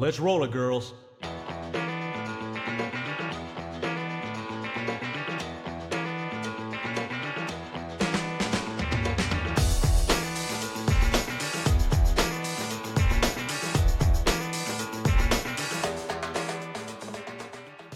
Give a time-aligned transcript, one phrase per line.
[0.00, 0.94] Let's roll it, girls.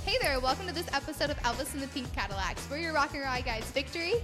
[0.05, 2.66] Hey there, welcome to this episode of Elvis and the Pink Cadillacs.
[2.69, 4.14] We're your rock and roll guys, Victory,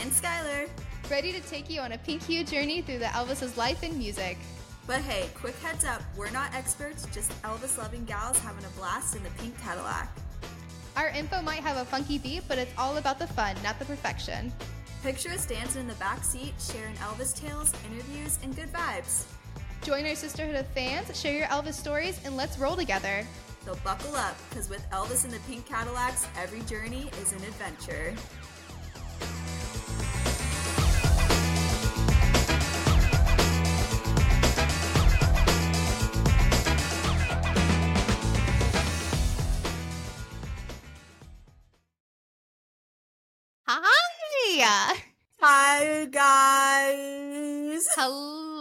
[0.00, 0.70] and Skylar.
[1.10, 4.38] ready to take you on a pink hue journey through the Elvis's life and music.
[4.86, 9.16] But hey, quick heads up, we're not experts, just Elvis loving gals having a blast
[9.16, 10.08] in the pink Cadillac.
[10.96, 13.84] Our info might have a funky beat, but it's all about the fun, not the
[13.84, 14.52] perfection.
[15.02, 19.24] Picture us dancing in the back seat, sharing Elvis tales, interviews, and good vibes.
[19.82, 23.26] Join our sisterhood of fans, share your Elvis stories, and let's roll together.
[23.64, 28.14] So buckle up, because with Elvis in the pink Cadillacs, every journey is an adventure.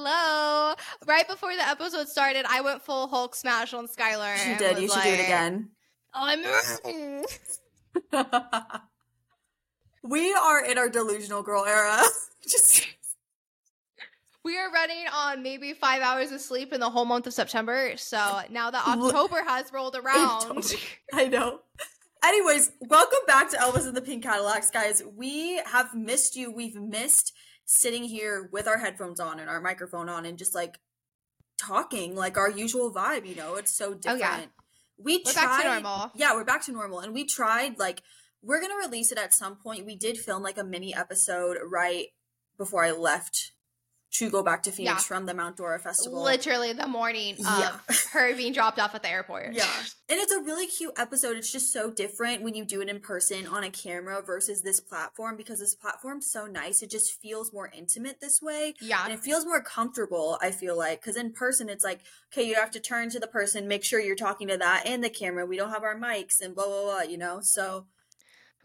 [0.07, 0.75] Hello!
[1.07, 4.37] Right before the episode started, I went full Hulk smash on Skylar.
[4.37, 5.69] And did, you should do it like, again.
[6.13, 6.43] I'm.
[10.03, 12.03] we are in our delusional girl era.
[12.43, 12.85] Just
[14.43, 17.93] We are running on maybe five hours of sleep in the whole month of September.
[17.97, 20.71] So now that October has rolled around,
[21.13, 21.61] I know.
[22.23, 25.01] Anyways, welcome back to Elvis and the Pink Cadillacs, guys.
[25.15, 26.51] We have missed you.
[26.51, 27.33] We've missed
[27.65, 30.79] sitting here with our headphones on and our microphone on and just like
[31.57, 33.55] talking like our usual vibe, you know?
[33.55, 34.21] It's so different.
[34.21, 34.45] Oh, yeah.
[34.97, 36.11] We We're tried, back to normal.
[36.15, 36.99] Yeah, we're back to normal.
[36.99, 38.01] And we tried like
[38.41, 39.85] we're gonna release it at some point.
[39.85, 42.07] We did film like a mini episode right
[42.57, 43.51] before I left
[44.19, 45.07] to go back to Phoenix Yeah.
[45.07, 46.23] from the Mount Dora Festival.
[46.23, 47.77] literally the morning of Yeah.
[48.13, 49.53] her being dropped off at the airport.
[49.53, 49.69] Yeah.
[50.07, 51.35] And it's a really cute episode.
[51.37, 54.79] It's just so different when you do it in person on a camera versus this
[54.79, 56.81] platform because this platform's so nice.
[56.81, 58.75] It just feels more intimate this way.
[58.79, 59.03] Yeah.
[59.03, 61.01] And it feels more comfortable, I feel like.
[61.01, 62.01] Because in person, it's like,
[62.31, 65.03] okay, you have to turn to the person, make sure you're talking to that and
[65.03, 65.45] the camera.
[65.45, 67.39] We don't have our mics and blah, blah, blah, you know?
[67.41, 67.87] So,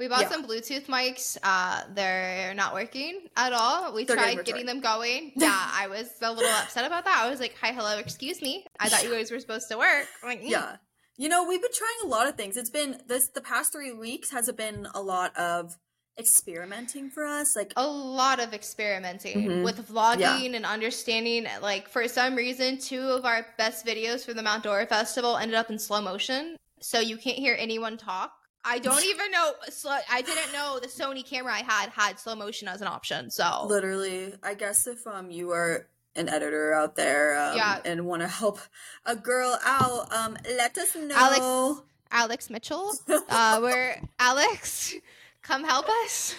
[0.00, 0.31] We bought Yeah.
[0.31, 1.37] some Bluetooth mics.
[1.43, 3.93] Uh, they're not working at all.
[3.93, 5.33] We They're tried getting them going.
[5.37, 7.19] Yeah, I was a little upset about that.
[7.22, 8.65] I was like, "Hi, hello, excuse me.
[8.81, 10.77] I thought you guys were supposed to work." Like, "Mm." yeah.
[11.19, 12.56] You know, we've been trying a lot of things.
[12.56, 15.77] It's been this, the past three weeks has been a lot of
[16.19, 17.55] experimenting for us.
[17.55, 19.65] Like, a lot of experimenting Mhm.
[19.65, 21.47] with vlogging and understanding.
[21.61, 25.56] Like for some reason, two of our best videos for the Mount Dora Festival ended
[25.56, 28.32] up in slow motion, so you can't hear anyone talk.
[28.65, 29.53] I don't even know.
[29.71, 33.31] Slow, I didn't know the Sony camera I had had slow motion as an option.
[33.31, 37.81] So literally i guess if um you are an editor out there um, Yeah.
[37.84, 38.59] and want to help
[39.06, 42.93] a girl out um let us know Alex- Alex Mitchell,
[43.28, 44.94] uh, where Alex,
[45.43, 46.34] come help us.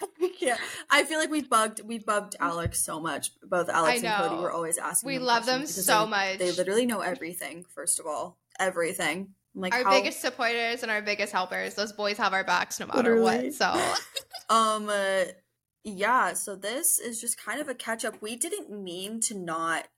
[0.40, 0.56] yeah
[0.90, 4.52] i feel like we've bugged we've bugged alex so much both alex and cody were
[4.52, 6.38] always asking We love them so they- much.
[6.38, 11.02] they literally know everything first of all everything like our how, biggest supporters and our
[11.02, 11.74] biggest helpers.
[11.74, 13.50] Those boys have our backs no matter Literally.
[13.50, 13.54] what.
[13.54, 13.92] So
[14.54, 15.24] um uh,
[15.84, 19.88] yeah so this is just kind of a catch up we didn't mean to not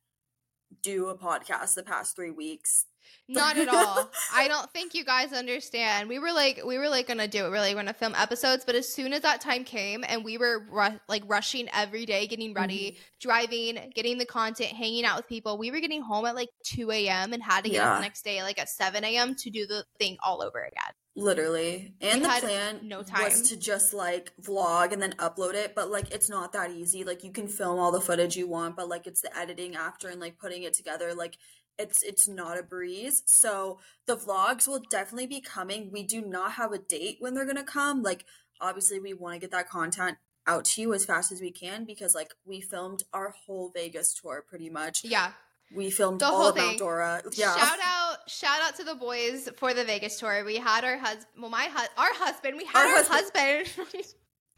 [0.83, 2.87] do a podcast the past three weeks
[3.29, 4.11] Not at all.
[4.35, 6.09] I don't think you guys understand.
[6.09, 7.51] We were like, we were like gonna do it.
[7.51, 8.65] Really, we're gonna film episodes.
[8.65, 12.27] But as soon as that time came, and we were ru- like rushing every day,
[12.27, 13.01] getting ready, Mm-hmm.
[13.21, 15.59] driving, getting the content, hanging out with people.
[15.59, 17.33] We were getting home at like two a.m.
[17.33, 19.35] and had to get up the next day like at seven a.m.
[19.37, 20.93] to do the thing all over again.
[21.17, 21.93] Literally.
[22.01, 23.25] And We the plan no time.
[23.25, 27.05] was to just like vlog and then upload it, but like it's not that easy.
[27.05, 30.09] Like you can film all the footage you want, but like it's the editing after
[30.09, 31.15] and like putting it together.
[31.15, 31.37] Like
[31.81, 33.23] it's it's not a breeze.
[33.27, 35.91] So the vlogs will definitely be coming.
[35.91, 38.03] We do not have a date when they're gonna come.
[38.03, 38.25] Like
[38.61, 41.85] obviously we want to get that content out to you as fast as we can
[41.85, 45.05] because like we filmed our whole Vegas tour pretty much.
[45.05, 45.33] Yeah.
[45.75, 46.79] We filmed The all whole thing.
[46.79, 47.23] Dora.
[47.35, 47.55] Yeah.
[47.57, 50.45] Shout out, shout out to the boys for the Vegas tour.
[50.45, 52.57] We had our husband, well, my hu- our husband.
[52.57, 53.69] We had Our our, husband.
[53.77, 54.05] husband.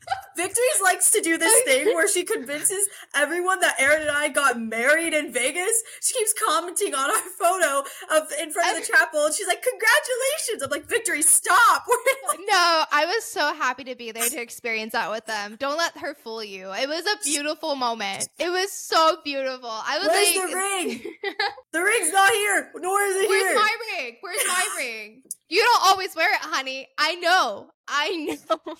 [0.36, 4.60] Victory's likes to do this thing where she convinces everyone that Aaron and I got
[4.60, 5.82] married in Vegas.
[6.00, 9.62] She keeps commenting on our photo of in front of the chapel, and she's like,
[9.62, 11.84] "Congratulations!" I'm like, "Victory, stop!"
[12.46, 15.56] no, I was so happy to be there to experience that with them.
[15.58, 16.72] Don't let her fool you.
[16.72, 18.28] It was a beautiful moment.
[18.38, 19.70] It was so beautiful.
[19.70, 21.14] I was Where's like, the ring?
[21.72, 23.54] The ring's not here, nor is it Where's here.
[23.54, 24.16] Where's my ring?
[24.20, 25.22] Where's my ring?
[25.48, 26.86] You don't always wear it, honey.
[26.98, 27.70] I know.
[27.88, 28.74] I know.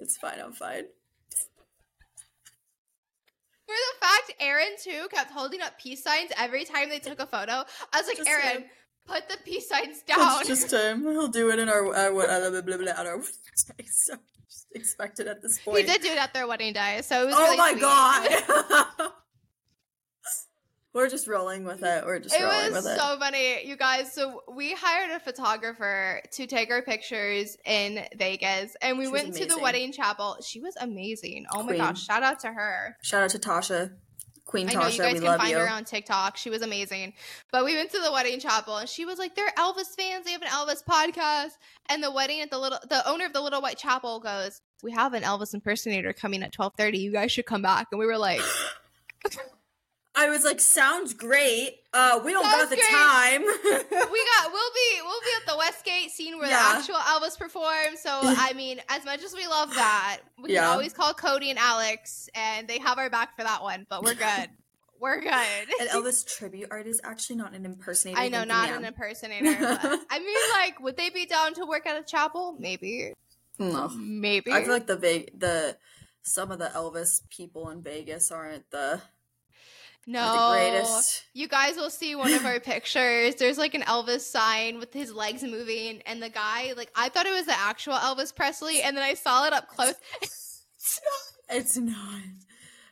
[0.00, 0.38] It's fine.
[0.42, 0.84] I'm fine.
[3.66, 7.26] For the fact Aaron too kept holding up peace signs every time they took a
[7.26, 8.64] photo, I was like, Just Aaron, him.
[9.06, 10.40] put the peace signs down.
[10.40, 11.02] It's just him.
[11.02, 13.32] He'll do it in our uh, what, uh, blah, blah, blah, at our wedding
[13.78, 14.14] day, so
[14.48, 15.78] just expect it at this point.
[15.78, 17.80] he did do it at their wedding day, so it was Oh really my sweet.
[18.98, 19.12] god.
[20.92, 22.04] We're just rolling with it.
[22.04, 22.88] We're just It rolling with it.
[22.88, 24.12] It was so funny, you guys.
[24.12, 29.22] So we hired a photographer to take our pictures in Vegas, and we She was
[29.22, 30.38] went to the wedding chapel.
[30.44, 31.46] She was amazing.
[31.54, 32.04] Oh my gosh!
[32.04, 32.96] Shout out to her.
[33.02, 33.92] Shout out to Tasha,
[34.50, 35.58] Queen Tasha, I know you guys can find you.
[35.58, 36.36] her on TikTok.
[36.36, 37.12] She was amazing.
[37.52, 40.24] But we went to the wedding chapel, and she was like, "They're Elvis fans.
[40.24, 41.52] They have an Elvis podcast."
[41.88, 44.90] And the wedding at the little, the owner of the Little White Chapel goes, "We
[44.90, 46.98] have an Elvis impersonator coming at twelve thirty.
[46.98, 48.40] You guys should come back." And we were like,
[50.16, 51.76] I was like, sounds great.
[51.94, 52.90] Uh, we don't Sounds got the great.
[52.90, 53.42] time.
[54.12, 56.72] we got we'll be we'll be at the Westgate scene where Yeah.
[56.72, 58.00] the actual Elvis performs.
[58.02, 60.62] So I mean, as much as we love that, we Yeah.
[60.62, 63.86] can always call Cody and Alex, and they have our back for that one.
[63.88, 64.48] But we're good.
[65.00, 65.30] we're good.
[65.80, 68.20] An Elvis tribute art is actually not an impersonator.
[68.20, 69.56] I know, not an impersonator.
[69.58, 72.56] But, I mean, like, would they be down to work at a chapel?
[72.58, 73.12] Maybe,
[73.58, 73.88] No.
[73.96, 74.52] maybe.
[74.52, 75.76] I feel like the Ve- the
[76.22, 79.00] some of the Elvis people in Vegas aren't the,
[80.06, 80.32] no.
[80.32, 81.24] the greatest.
[81.34, 83.36] You guys will see one of our pictures.
[83.36, 87.26] There's like an Elvis sign with his legs moving, and the guy, like, I thought
[87.26, 89.94] it was the actual Elvis Presley, and then I saw it up close.
[90.82, 91.56] It's not.
[91.56, 92.22] It's not.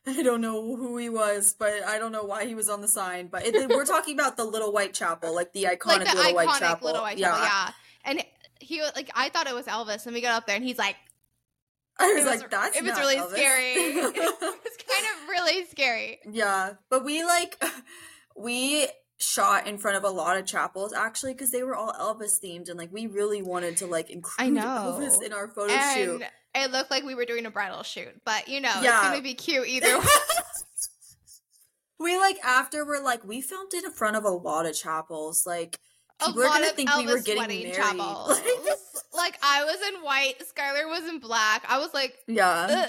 [0.07, 2.89] I don't know who he was, but I don't know why he was on the
[2.89, 3.29] sign.
[3.29, 6.35] But it, we're talking about the Little White Chapel, like the iconic like the Little
[6.35, 6.87] White Chapel.
[6.87, 7.29] little white yeah.
[7.29, 7.71] chapel, yeah.
[8.05, 8.25] And
[8.61, 10.79] he was like, I thought it was Elvis, and we got up there, and he's
[10.79, 10.97] like,
[12.01, 13.31] I was it like, that's it was really Elvis.
[13.33, 13.73] scary.
[13.75, 14.13] it was
[14.43, 16.19] kind of really scary.
[16.31, 17.63] yeah, but we like
[18.37, 18.87] we
[19.21, 22.69] shot in front of a lot of chapels actually because they were all Elvis themed,
[22.69, 24.63] and like we really wanted to like include know.
[25.01, 26.23] Elvis in our photo and shoot.
[26.55, 28.99] it looked like we were doing a bridal shoot, but you know, Yeah.
[29.01, 30.05] it's gonna be cute either way.
[31.99, 35.45] we like after we're like we filmed it in front of a lot of chapels,
[35.47, 35.79] like.
[36.21, 37.75] A People are gonna think Elvis we were getting married.
[37.75, 38.31] chapels.
[38.31, 38.78] Like,
[39.19, 41.65] like I was in white, Skylar was in black.
[41.69, 42.67] I was like, yeah.
[42.71, 42.89] Ugh.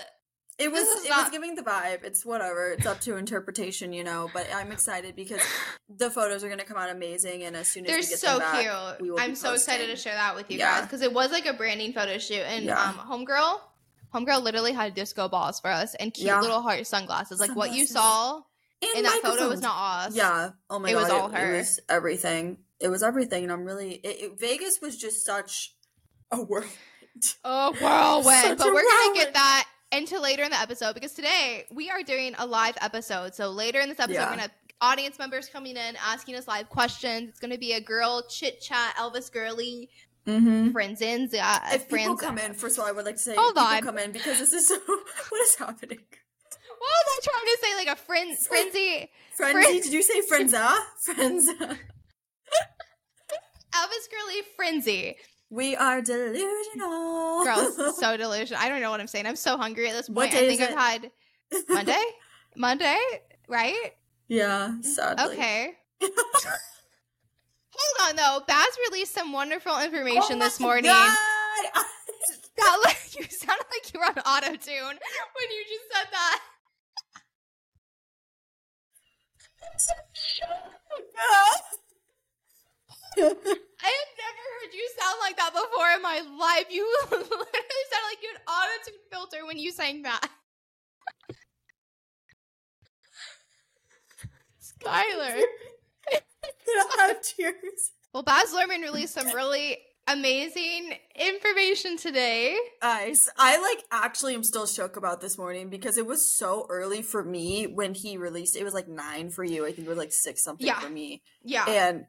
[0.59, 2.03] It was it not- was giving the vibe.
[2.03, 2.71] It's whatever.
[2.73, 4.29] It's up to interpretation, you know.
[4.33, 5.41] But I'm excited because
[5.89, 8.97] the photos are gonna come out amazing, and as soon as they're so them back,
[8.99, 9.19] cute.
[9.19, 10.79] I'm so excited to share that with you Yeah.
[10.79, 12.77] guys because it was like a branding photo shoot, and Yeah.
[12.89, 13.61] um, homegirl,
[14.13, 16.41] homegirl literally had disco balls for us and cute Yeah.
[16.41, 17.39] little heart sunglasses.
[17.39, 18.41] Like what you saw
[18.81, 20.13] And in that photo was not us.
[20.15, 20.49] Yeah.
[20.69, 20.91] Oh my god.
[20.91, 21.03] It god.
[21.03, 21.55] was all it, her.
[21.55, 22.57] It was everything.
[22.81, 23.93] It was everything, and I'm really.
[23.93, 25.73] It- Vegas was just such
[26.31, 26.71] a whirlwind.
[27.43, 28.41] Oh, whirlwind.
[28.43, 31.65] Such but a we're going to get that into later in the episode because today
[31.71, 33.33] we are doing a live episode.
[33.35, 34.23] So later in this episode, Yeah.
[34.25, 37.29] we're going to have audience members coming in asking us live questions.
[37.29, 39.89] It's going to be a girl chit chat, Elvis girly,
[40.27, 40.71] Mm-hmm.
[40.71, 41.27] friends in.
[41.41, 43.81] Uh, If people come in, first of all, I would like to say, Hold on.
[43.81, 44.77] come in because this is so.
[44.85, 45.97] what is happening?
[45.97, 47.75] What was I trying to say?
[47.75, 49.09] Like a friend, frenzy.
[49.35, 49.61] Frenzy?
[49.63, 50.77] Fren- Did you say frenza?
[51.07, 51.77] Frenza.
[53.73, 55.15] Elvis girly frenzy.
[55.49, 57.43] We are delusional.
[57.43, 58.61] Girls, so delusional.
[58.61, 59.25] I don't know what I'm saying.
[59.25, 60.33] I'm so hungry at this point.
[60.33, 61.11] I think is I've had
[61.69, 62.03] Monday.
[62.55, 62.99] Monday,
[63.47, 63.93] right?
[64.27, 65.33] yeah, mm, sadly.
[65.33, 65.73] Okay.
[67.71, 68.45] Hold on though.
[68.45, 70.91] Baz released some wonderful information Oh this morning.
[70.91, 71.15] God!
[72.57, 76.41] That like you sounded like you were on auto tune when you just said that.
[83.17, 86.65] I have never heard you sound like that before in my life.
[86.69, 90.29] You literally sounded like you had auto tune filter when you sang that.
[94.61, 95.41] Skylar.
[96.11, 97.91] I have tears.
[98.13, 102.57] Well, Baz Luhrmann released some really amazing information today.
[102.81, 107.01] Guys, I like actually am still shook about this morning because it was so early
[107.01, 108.63] for me when he released it.
[108.63, 109.65] was like nine for you.
[109.65, 110.79] I think it was like six something Yeah.
[110.79, 111.21] for me.
[111.43, 111.65] Yeah.
[111.67, 112.05] And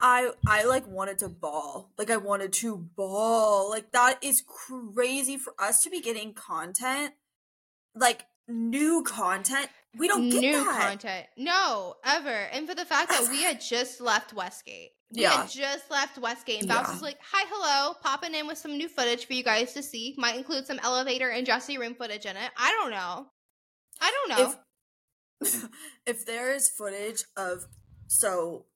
[0.00, 1.92] I I like wanted to ball.
[1.98, 3.70] Like I wanted to ball.
[3.70, 7.14] Like that is crazy for us to be getting content.
[7.94, 9.68] Like new content.
[9.96, 10.80] We don't get new that.
[10.80, 11.26] content.
[11.36, 12.28] No, ever.
[12.28, 14.90] And for the fact that we had just left Westgate.
[15.14, 15.42] We Yeah.
[15.42, 16.60] had just left Westgate.
[16.60, 16.92] And Baz Yeah.
[16.94, 20.14] was like, hi, hello, popping in with some new footage for you guys to see.
[20.18, 22.50] Might include some elevator and dressing room footage in it.
[22.56, 23.26] I don't know.
[24.00, 24.54] I don't know.
[25.42, 25.70] if
[26.06, 27.66] if there is footage of
[28.08, 28.66] so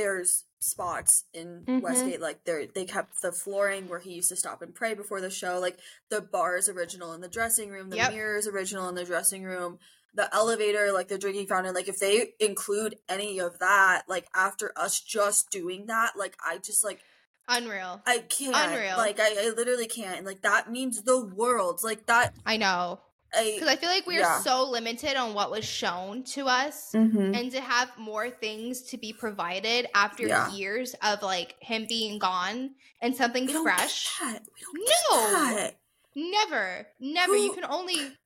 [0.00, 1.82] there's spots in Mhm.
[1.82, 5.20] Westgate like there they kept the flooring where he used to stop and pray before
[5.20, 5.78] the show like
[6.08, 8.12] the bar is original in the dressing room the Yep.
[8.12, 9.78] mirror is original in the dressing room
[10.14, 14.72] the elevator like the drinking fountain like if they include any of that like after
[14.76, 17.00] us just doing that like I just like
[17.48, 18.00] Unreal.
[18.06, 18.96] I can't Unreal.
[18.96, 23.00] like I, I literally can't and like that means the world like that I know.
[23.32, 24.40] Because I, feel like we are yeah.
[24.40, 27.38] so limited on what was shown to us, Mhm.
[27.38, 30.50] and to have more things to be provided after Yeah.
[30.52, 34.08] years of like him being gone and something fresh.
[34.18, 34.42] get that.
[34.74, 35.70] We don't No.
[36.16, 37.36] Never, never.
[37.36, 38.16] you can only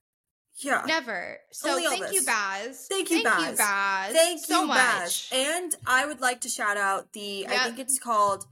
[0.57, 0.83] Yeah.
[0.87, 1.39] never.
[1.51, 2.25] So Only thank you.
[2.25, 2.87] Baz.
[2.89, 3.33] Thank you, Baz.
[3.35, 3.57] Thank you, Baz.
[3.57, 4.13] Baz.
[4.13, 4.77] Thank so you, much.
[4.77, 5.29] Baz.
[5.31, 7.45] And I would like to shout out the.
[7.47, 8.47] I think it's called.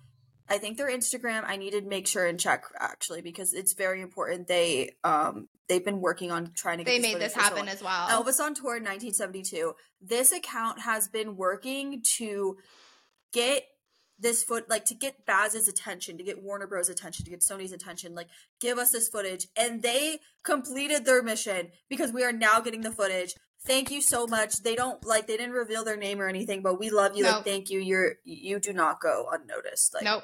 [0.50, 1.46] I think their Instagram.
[1.48, 4.48] I need to make sure and check actually because it's very important.
[4.48, 6.84] They um they've been working on trying to.
[6.84, 8.08] Get They this made this for so happen as well.
[8.08, 9.74] Elvis on tour in 1972.
[10.02, 12.58] This account has been working to
[13.34, 13.64] get
[14.20, 17.72] this foot like to get Baz's attention, to get Warner Bros attention, to get Sony's
[17.72, 18.28] attention, like
[18.62, 22.92] give us this footage and they completed their mission because we are now getting the
[22.92, 23.34] footage.
[23.66, 24.62] Thank you so much.
[24.62, 27.24] They don't like they didn't reveal their name or anything, but we love you.
[27.24, 27.36] Nope.
[27.36, 27.80] Like thank you.
[27.80, 29.94] You're you do not go unnoticed.
[29.94, 30.24] Like nope.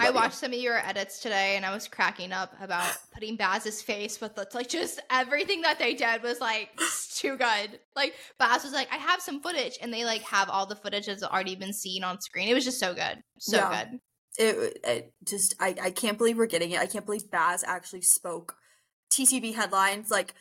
[0.00, 0.20] I love you.
[0.20, 4.20] watched some of your edits today and I was cracking up about putting Baz's face
[4.20, 6.70] with the, like just everything that they did was like
[7.14, 7.78] too good.
[7.96, 11.06] Like Baz was like, I have some footage and they like have all the footage
[11.06, 12.48] that's already been seen on screen.
[12.48, 13.22] It was just so good.
[13.38, 13.84] So Yeah.
[13.84, 14.00] good.
[14.38, 16.80] it, it just I, I can't believe we're getting it.
[16.80, 18.56] I can't believe Baz actually spoke
[19.10, 20.34] TCB headlines like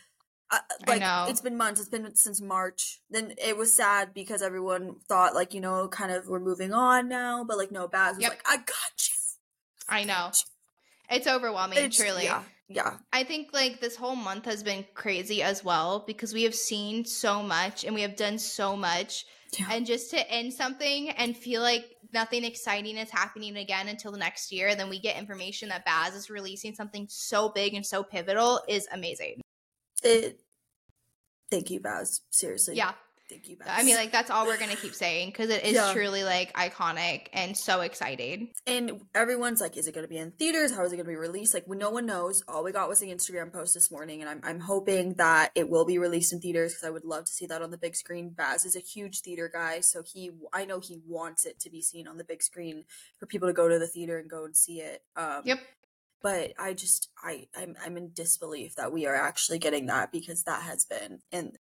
[0.53, 1.25] uh, I like know.
[1.29, 1.79] it's been months.
[1.79, 2.99] It's been since March.
[3.09, 7.07] Then it was sad because everyone thought like you know kind of we're moving on
[7.07, 8.31] now, but like no, Baz was Yep.
[8.31, 9.00] like I got.
[9.91, 10.31] I know.
[11.09, 12.23] It's overwhelming, It's- truly.
[12.23, 16.43] yeah, yeah, I think like this whole month has been crazy as well because we
[16.43, 19.25] have seen so much and we have done so much.
[19.59, 19.67] Yeah.
[19.69, 21.83] And just to end something and feel like
[22.13, 26.15] nothing exciting is happening again until the next year, then we get information that Baz
[26.15, 29.41] is releasing something so big and so pivotal is amazing.
[30.01, 30.39] It.
[31.49, 32.21] Thank you, Baz.
[32.29, 32.77] Seriously.
[32.77, 32.93] Yeah.
[33.31, 33.69] Thank you, Baz.
[33.71, 35.93] I mean, like, that's all we're going to keep saying because it is Yeah.
[35.93, 38.51] truly like iconic and so exciting.
[38.67, 40.75] and everyone's like, is it going to be in theaters?
[40.75, 41.53] How is it going to be released?
[41.53, 42.43] Like, no one knows.
[42.49, 45.69] All we got was the Instagram post this morning, and I'm I'm hoping that it
[45.69, 47.95] will be released in theaters because I would love to see that on the big
[47.95, 48.31] screen.
[48.31, 51.81] Baz is a huge theater guy, so he I know he wants it to be
[51.81, 52.83] seen on the big screen
[53.17, 55.03] for people to go to the theater and go and see it.
[55.15, 55.59] Um, Yep.
[56.21, 60.43] But I just I I'm I'm in disbelief that we are actually getting that because
[60.43, 61.53] that has been in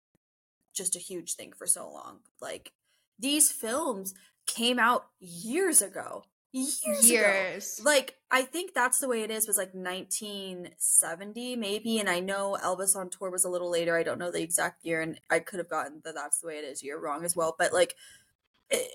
[0.74, 2.20] just a huge thing for so long.
[2.40, 2.72] Like
[3.18, 4.14] these films
[4.46, 6.24] came out years ago.
[6.52, 7.06] Years, ago.
[7.06, 7.80] Years.
[7.84, 12.56] Like I think that's the way it is was like 1970 maybe and I know
[12.62, 13.96] Elvis on tour was a little later.
[13.96, 16.58] I don't know the exact year and I could have gotten that that's the way
[16.58, 17.94] it is year wrong as well, but like
[18.68, 18.90] it,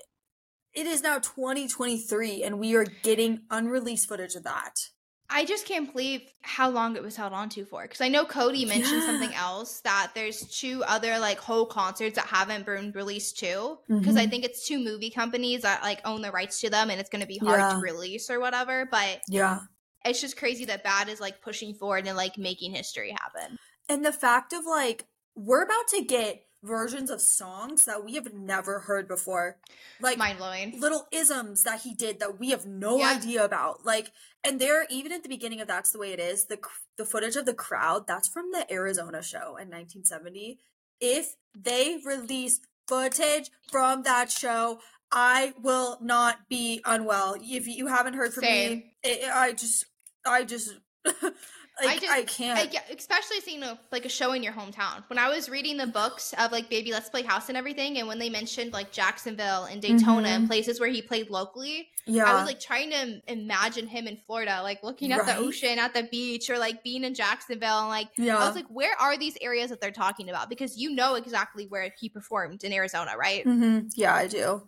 [0.74, 4.90] it is now 2023 and we are getting unreleased footage of that.
[5.28, 7.82] I just can't believe how long it was held on to for.
[7.82, 9.06] Because I know Cody mentioned Yeah.
[9.06, 13.78] something else that there's two other like whole concerts that haven't been released too.
[13.88, 14.30] Because I Mhm.
[14.30, 17.22] think it's two movie companies that like own the rights to them, and it's going
[17.22, 17.70] to be hard Yeah.
[17.72, 18.86] to release or whatever.
[18.86, 19.60] But Yeah.
[20.04, 23.58] it's just crazy that Baz is like pushing forward and like making history happen.
[23.88, 28.32] And the fact of like, we're about to get versions of songs that we have
[28.32, 29.58] never heard before.
[30.00, 30.80] Like Mind blowing.
[30.80, 33.10] little isms that he did that we have no Yeah.
[33.16, 33.84] idea about.
[33.84, 36.58] Like, and there, even at the beginning of That's the Way It Is, the,
[36.96, 40.58] the footage of the crowd, that's from the Arizona show in 1970.
[41.00, 44.80] If they release footage from that show,
[45.12, 47.36] I will not be unwell.
[47.40, 48.70] If you haven't heard from Same.
[48.78, 49.86] me, it, I just,
[50.24, 50.74] I just,
[51.84, 52.58] like, I, just- can't.
[52.58, 55.04] Like, yeah, especially seeing a, like a show in your hometown.
[55.08, 58.08] When I was reading the books of like Baby Let's Play House and everything, and
[58.08, 62.24] when they mentioned like Jacksonville and Daytona and places where he played locally, yeah.
[62.24, 65.36] I was like trying to imagine him in Florida, like looking at Right?
[65.36, 67.80] the ocean, at the beach, or like being in Jacksonville.
[67.80, 68.38] And like, yeah.
[68.38, 70.48] I was like, where are these areas that they're talking about?
[70.48, 73.42] Because you know exactly where he performed in Arizona, right?
[73.44, 74.62] hmm Yeah, I do.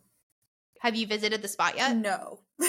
[0.80, 1.96] Have you visited the spot yet?
[1.96, 2.40] No.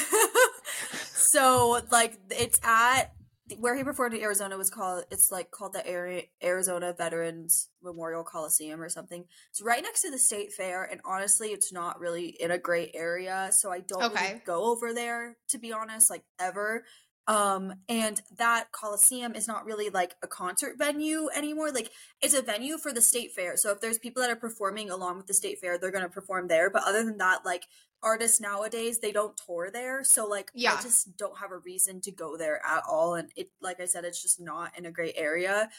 [1.03, 3.11] so like it's at
[3.57, 8.81] where he performed in Arizona was called it's like called the Arizona Veterans Memorial Coliseum
[8.81, 9.25] or something.
[9.49, 12.91] It's right next to the state fair and honestly it's not really in a great
[12.93, 14.27] area so I don't Okay.
[14.29, 16.83] really go over there to be honest like ever.
[17.29, 21.71] Um and that Coliseum is not really like a concert venue anymore.
[21.71, 23.55] Like it's a venue for the state fair.
[23.55, 26.09] So if there's people that are performing along with the state fair, they're going to
[26.09, 27.67] perform there, but other than that like
[28.01, 30.03] artists nowadays they don't tour there.
[30.03, 30.73] So like Yeah.
[30.73, 33.13] i just don't have a reason to go there at all.
[33.13, 35.69] And it like i said it's just not in a great area.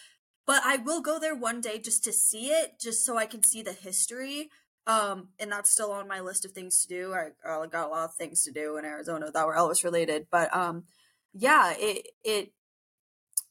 [0.46, 3.42] But i will go there one day just to see it just so i can
[3.42, 4.50] see the history.
[4.86, 7.12] Um and that's still on my list of things to do.
[7.12, 10.28] I, I got a lot of things to do in arizona that were elvis related.
[10.30, 10.84] But um
[11.32, 12.52] yeah it it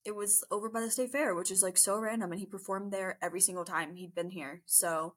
[0.06, 2.92] it was over by the state fair which is like so random and he performed
[2.92, 5.16] there every single time he'd been here so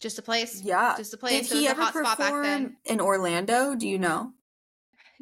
[0.00, 0.62] Just a place.
[0.64, 1.48] yeah Just a place.
[1.48, 2.62] did he a ever hot spot back then.
[2.64, 3.74] perform in Orlando?
[3.74, 4.32] Do you know?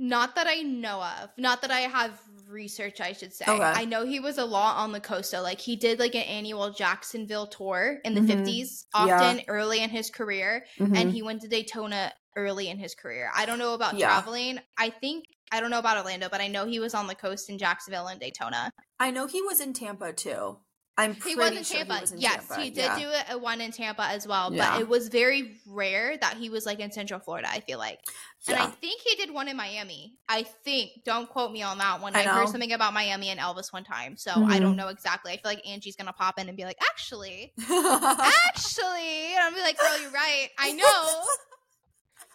[0.01, 1.31] Not that I know of.
[1.37, 3.45] Not that I have research, I should say.
[3.49, 3.61] Okay.
[3.63, 5.29] I know he was a lot on the coast.
[5.33, 8.29] So, like, he did like an annual Jacksonville tour in the Mhm.
[8.29, 9.01] 50s, Yeah.
[9.17, 10.65] often early in his career.
[10.79, 10.97] Mhm.
[10.97, 13.31] And he went to Daytona early in his career.
[13.35, 14.07] I don't know about Yeah.
[14.07, 14.61] traveling.
[14.79, 17.51] I think, I don't know about Orlando, but I know he was on the coast
[17.51, 18.71] in Jacksonville and Daytona.
[19.01, 20.59] I know he was in Tampa too.
[21.01, 21.95] I'm pretty He was in sure Tampa.
[21.95, 22.61] he was in yes, Tampa.
[22.61, 22.99] he did yeah.
[22.99, 24.73] do a, a one in Tampa as well, Yeah.
[24.73, 28.01] but it was very rare that he was like in Central Florida, I feel like.
[28.49, 30.17] And I think he did one in Miami.
[30.29, 30.91] I think.
[31.05, 32.17] Don't quote me on that one.
[32.17, 34.61] I I, heard something about Miami and Elvis one time, so I Mhm.
[34.61, 35.31] don't know exactly.
[35.33, 39.61] I feel like Angie's gonna pop in and be like, actually, actually, and I'll be
[39.61, 40.49] like, girl, you're right.
[40.59, 41.25] I know.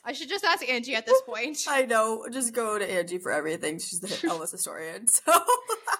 [0.06, 1.60] I should just ask Angie at this point.
[1.70, 2.26] I know.
[2.32, 3.80] Just go to Angie for everything.
[3.80, 5.08] She's the Elvis historian.
[5.08, 5.32] So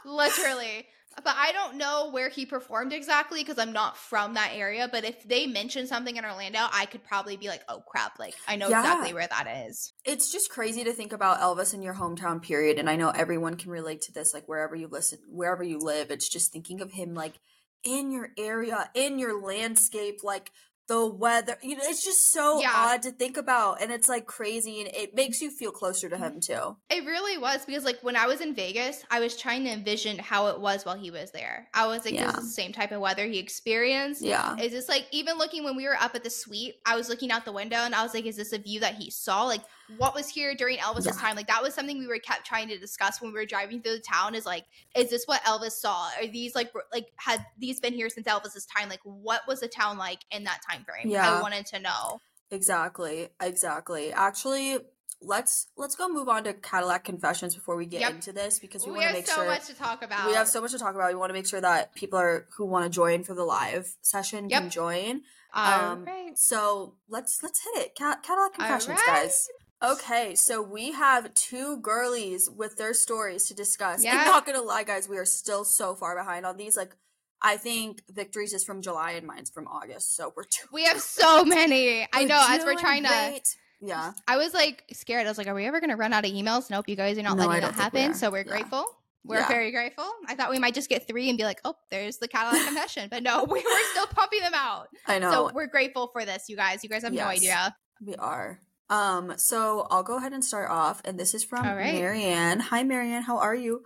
[0.06, 0.88] Literally.
[1.24, 4.90] But I don't know where he performed exactly because I'm not from that area.
[4.92, 8.34] But if they mention something in Orlando, I could probably be like, oh crap, like
[8.48, 8.80] I know Yeah.
[8.80, 9.94] exactly where that is.
[10.06, 12.80] it's just crazy to think about Elvis in your hometown period.
[12.80, 16.10] And I know everyone can relate to this, like wherever you listen, wherever you live.
[16.10, 17.36] It's just thinking of him like
[17.84, 20.50] in your area, in your landscape, like
[20.88, 21.58] the weather.
[21.62, 22.72] You know, it's just so Yeah.
[22.76, 23.82] odd to think about.
[23.82, 26.76] And it's like crazy and it makes you feel closer to him too.
[26.90, 30.20] It really was because like when I was in Vegas, I was trying to envision
[30.20, 31.68] how it was while he was there.
[31.74, 32.28] I was like, Yeah.
[32.28, 34.22] this is the same type of weather he experienced.
[34.22, 34.58] Yeah.
[34.58, 36.76] Is this like even looking when we were up at the suite?
[36.86, 38.96] I was looking out the window and I was like, is this a view that
[38.96, 39.44] he saw?
[39.46, 39.62] Like,
[39.98, 41.12] what was here during Elvis's Yeah.
[41.14, 41.36] time?
[41.36, 43.94] Like, that was something we were kept trying to discuss when we were driving through
[43.94, 44.36] the town.
[44.36, 46.10] Is like, is this what Elvis saw?
[46.20, 48.90] Are these like like had these been here since Elvis's time?
[48.90, 51.10] Like, what was the town like in that time frame?
[51.12, 51.38] Yeah.
[51.38, 52.22] I wanted to know.
[52.52, 53.30] Exactly.
[53.42, 54.14] Exactly.
[54.14, 54.78] Actually,
[55.22, 58.12] let's let's go move on to Cadillac Confessions before we get Yep.
[58.12, 60.28] into this because we, We, want to have make so sure much to talk about.
[60.28, 61.10] we have so much to talk about.
[61.10, 63.88] We want to make sure that people are who want to join for the live
[64.02, 65.22] session can join.
[65.54, 66.38] All um, right.
[66.38, 67.96] So let's let's hit it.
[67.98, 69.24] Ca- Cadillac Confessions, right.
[69.24, 69.48] guys.
[69.84, 74.04] Okay, so we have two girlies with their stories to discuss.
[74.04, 74.18] Yeah.
[74.18, 76.78] I'm not gonna lie, guys, we are still so far behind on these.
[76.78, 76.96] Like,
[77.42, 80.68] I think Victory's is from July and mine's from August, so we're too.
[80.72, 82.08] We have so many.
[82.14, 82.42] I know.
[82.48, 83.56] As we're trying to, great.
[83.82, 85.26] Yeah, I was like scared.
[85.26, 86.88] I was like, "Are we ever going to run out of emails?" Nope.
[86.88, 88.14] You guys are not No, letting that think we happen.
[88.14, 88.44] So we're Yeah.
[88.44, 88.86] grateful.
[89.26, 89.48] We're Yeah.
[89.50, 90.10] very grateful.
[90.28, 93.10] I thought we might just get three and be like, "Oh, there's the Cadillac confession,"
[93.12, 94.88] but no, we were still pumping them out.
[95.08, 95.32] I know.
[95.32, 96.82] So we're grateful for this, you guys.
[96.84, 97.76] You guys have no idea.
[98.02, 98.62] We are.
[98.90, 101.94] Um, so I'll go ahead and start off, and this is from All right.
[101.94, 102.60] Marianne.
[102.60, 103.24] Hi, Marianne.
[103.24, 103.84] How are you?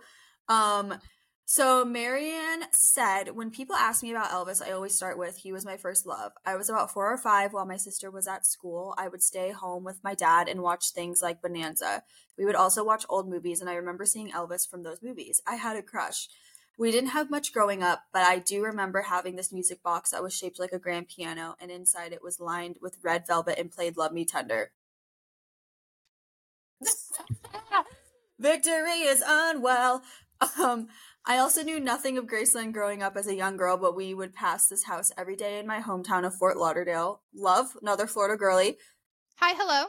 [0.48, 0.98] Um,
[1.50, 5.64] so Marianne said, when people ask me about Elvis, I always start with he was
[5.64, 6.32] my first love.
[6.44, 8.94] I was about four or five while my sister was at school.
[8.98, 12.02] I would stay home with my dad and watch things like Bonanza.
[12.36, 15.40] We would also watch old movies, and I remember seeing Elvis from those movies.
[15.46, 16.28] I had a crush.
[16.76, 20.22] We didn't have much growing up, but I do remember having this music box that
[20.22, 23.70] was shaped like a grand piano, and inside it was lined with red velvet and
[23.70, 24.70] played Love Me Tender.
[28.38, 30.02] Victory is unwell.
[30.60, 30.88] Um,
[31.26, 34.34] I also knew nothing of Graceland growing up as a young girl, but we would
[34.34, 37.22] pass this house every day in my hometown of Fort Lauderdale.
[37.34, 38.78] Love, another Florida girly.
[39.36, 39.88] Hi, hello.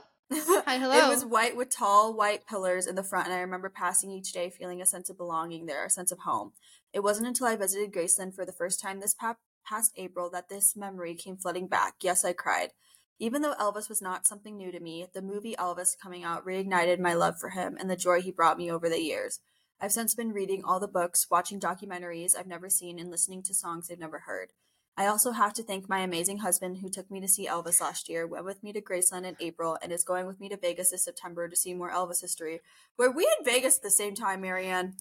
[0.66, 0.94] Hi, hello.
[1.06, 4.32] It was white with tall white pillars in the front, and I remember passing each
[4.32, 6.54] day feeling a sense of belonging there, a sense of home.
[6.94, 10.50] It wasn't until I visited Graceland for the first time this pa- past April that
[10.50, 11.96] this memory came flooding back.
[12.02, 12.72] Yes, I cried.
[13.20, 17.00] Even though Elvis was not something new to me, the movie Elvis coming out reignited
[17.00, 19.40] my love for him and the joy he brought me over the years.
[19.82, 23.54] I've since been reading all the books, watching documentaries I've never seen, and listening to
[23.54, 24.50] songs I've never heard.
[24.98, 28.10] I also have to thank my amazing husband who took me to see Elvis last
[28.10, 30.92] year, went with me to Graceland in April, and is going with me to Vegas
[30.92, 32.60] this September to see more Elvis history.
[32.98, 34.96] Were we in Vegas at the same time, Marianne?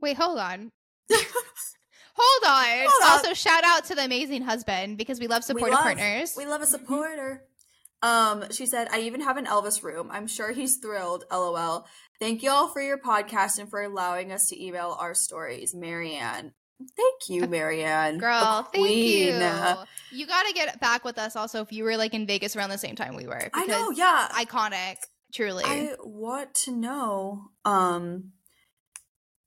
[0.00, 0.70] Wait, hold on.
[1.10, 2.88] hold on.
[2.90, 3.10] Hold on.
[3.10, 6.34] Also, shout out to the amazing husband because we love supportive love- partners.
[6.36, 7.44] We love a supporter.
[8.02, 10.08] Um, she said, I even have an Elvis room.
[10.10, 11.24] I'm sure he's thrilled.
[11.32, 11.86] LOL.
[12.20, 15.74] Thank you all for your podcast and for allowing us to email our stories.
[15.74, 16.52] Marianne.
[16.96, 18.18] Thank you, Marianne.
[18.18, 19.32] Girl, thank you.
[20.12, 22.70] You got to get back with us also if you were like in Vegas around
[22.70, 23.50] the same time we were.
[23.52, 24.28] I know, yeah.
[24.32, 24.96] Iconic,
[25.34, 25.64] truly.
[25.66, 27.50] I want to know.
[27.64, 28.32] Um,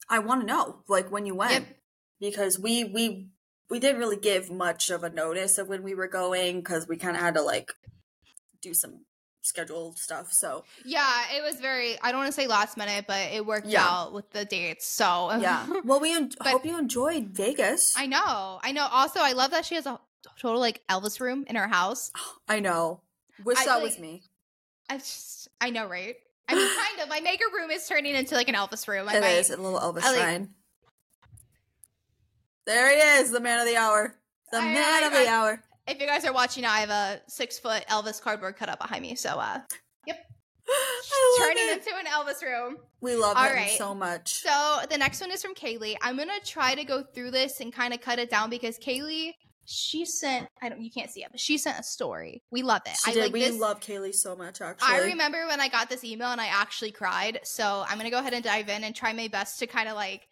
[0.09, 1.77] I want to know, like when you went, Yep.
[2.19, 3.29] because we we
[3.69, 6.97] we didn't really give much of a notice of when we were going because we
[6.97, 7.71] kind of had to like
[8.61, 9.05] do some
[9.41, 10.31] scheduled stuff.
[10.31, 13.67] So yeah, it was very, I don't want to say last minute, but it worked
[13.67, 13.83] Yeah.
[13.87, 14.85] out with the dates.
[14.87, 15.65] So, yeah.
[15.83, 17.95] Well, we en- hope you enjoyed Vegas.
[17.97, 18.59] I know.
[18.61, 18.87] I know.
[18.91, 19.99] Also, I love that she has a
[20.39, 22.11] total like Elvis room in her house.
[22.47, 23.01] I know.
[23.43, 24.21] Wish I, that like- was me.
[24.89, 26.15] I just, I know, right?
[26.49, 27.09] I mean, kind of.
[27.09, 29.07] My maker room is turning into like an Elvis room.
[29.09, 30.49] I It might- is a little Elvis I like- shrine.
[32.65, 34.15] There he is, the man of the hour.
[34.51, 35.63] The I- man of the hour.
[35.87, 39.01] If you guys are watching, I have a six foot Elvis cardboard cut up behind
[39.01, 39.15] me.
[39.15, 39.59] So, uh,
[40.73, 41.77] I turning it.
[41.79, 42.77] into an Elvis room.
[43.01, 43.71] We love All right.
[43.77, 44.35] so much.
[44.35, 45.95] So the next one is from Kaylee.
[46.01, 49.33] I'm gonna try to go through this and kind of cut it down because Kaylee,
[49.65, 52.43] she sent I don't you can't see it, but she sent a story.
[52.51, 52.95] We love it.
[53.03, 53.23] She I did.
[53.23, 53.59] like we this.
[53.59, 54.61] love Kaylee so much.
[54.61, 57.39] Actually, I remember when I got this email and I actually cried.
[57.43, 59.95] So I'm gonna go ahead and dive in and try my best to kind of
[59.95, 60.27] like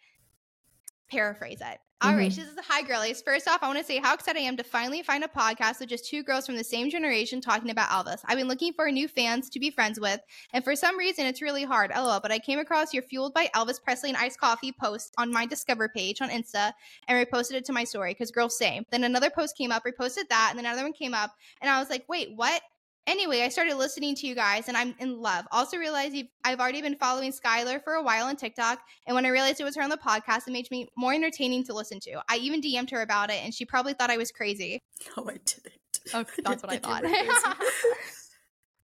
[1.10, 1.78] paraphrase it.
[2.02, 2.34] All right, Mhm.
[2.34, 3.20] she says, Hi, girlies.
[3.20, 5.80] First off, I want to say how excited I am to finally find a podcast
[5.80, 8.20] with just two girls from the same generation talking about Elvis.
[8.24, 10.18] I've been looking for new fans to be friends with,
[10.54, 11.90] and for some reason, it's really hard.
[11.94, 15.30] LOL, but I came across your Fueled by Elvis Presley and Iced Coffee post on
[15.30, 16.72] my Discover page on Insta
[17.06, 18.86] and reposted it to my story because girls same.
[18.90, 21.80] Then another post came up, reposted that, and then another one came up, and I
[21.80, 22.62] was like, Wait, what?
[23.10, 25.44] Anyway, I started listening to you guys and I'm in love.
[25.50, 29.26] Also realized you've, I've already been following Skylar for a while on TikTok, and when
[29.26, 31.98] I realized it was her on the podcast, it made me more entertaining to listen
[32.00, 32.22] to.
[32.28, 34.78] I even DM'd her about it, and she probably thought I was crazy.
[35.16, 36.00] No, I didn't.
[36.14, 37.02] Okay, oh, that's what I thought.
[37.02, 37.96] think you were crazy.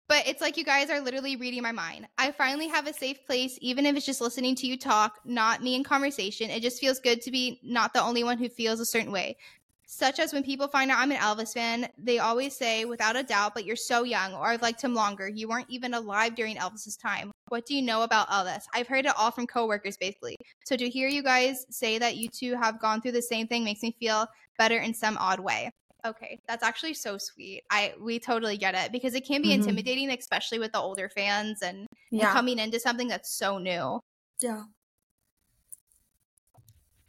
[0.07, 2.07] But it's like you guys are literally reading my mind.
[2.19, 5.63] I finally have a safe place, even if it's just listening to you talk, not
[5.63, 6.51] me in conversation.
[6.51, 9.39] It just feels good to be not the only one who feels a certain way.
[9.97, 13.23] Such as when people find out I'm an Elvis fan, they always say, without a
[13.23, 15.29] doubt, but you're so young, or I've liked him longer.
[15.29, 17.31] You weren't even alive during Elvis's time.
[17.49, 18.65] What do you know about Elvis?
[18.75, 20.35] I've heard it all from coworkers, basically.
[20.65, 23.63] So to hear you guys say that you two have gone through the same thing
[23.63, 24.27] makes me feel
[24.59, 25.71] better in some odd way.
[26.05, 27.63] Okay, that's actually so sweet.
[27.71, 29.55] I we totally get it because it can be Mhm.
[29.61, 34.01] intimidating, especially with the older fans and, and coming into something that's so new.
[34.41, 34.65] yeah.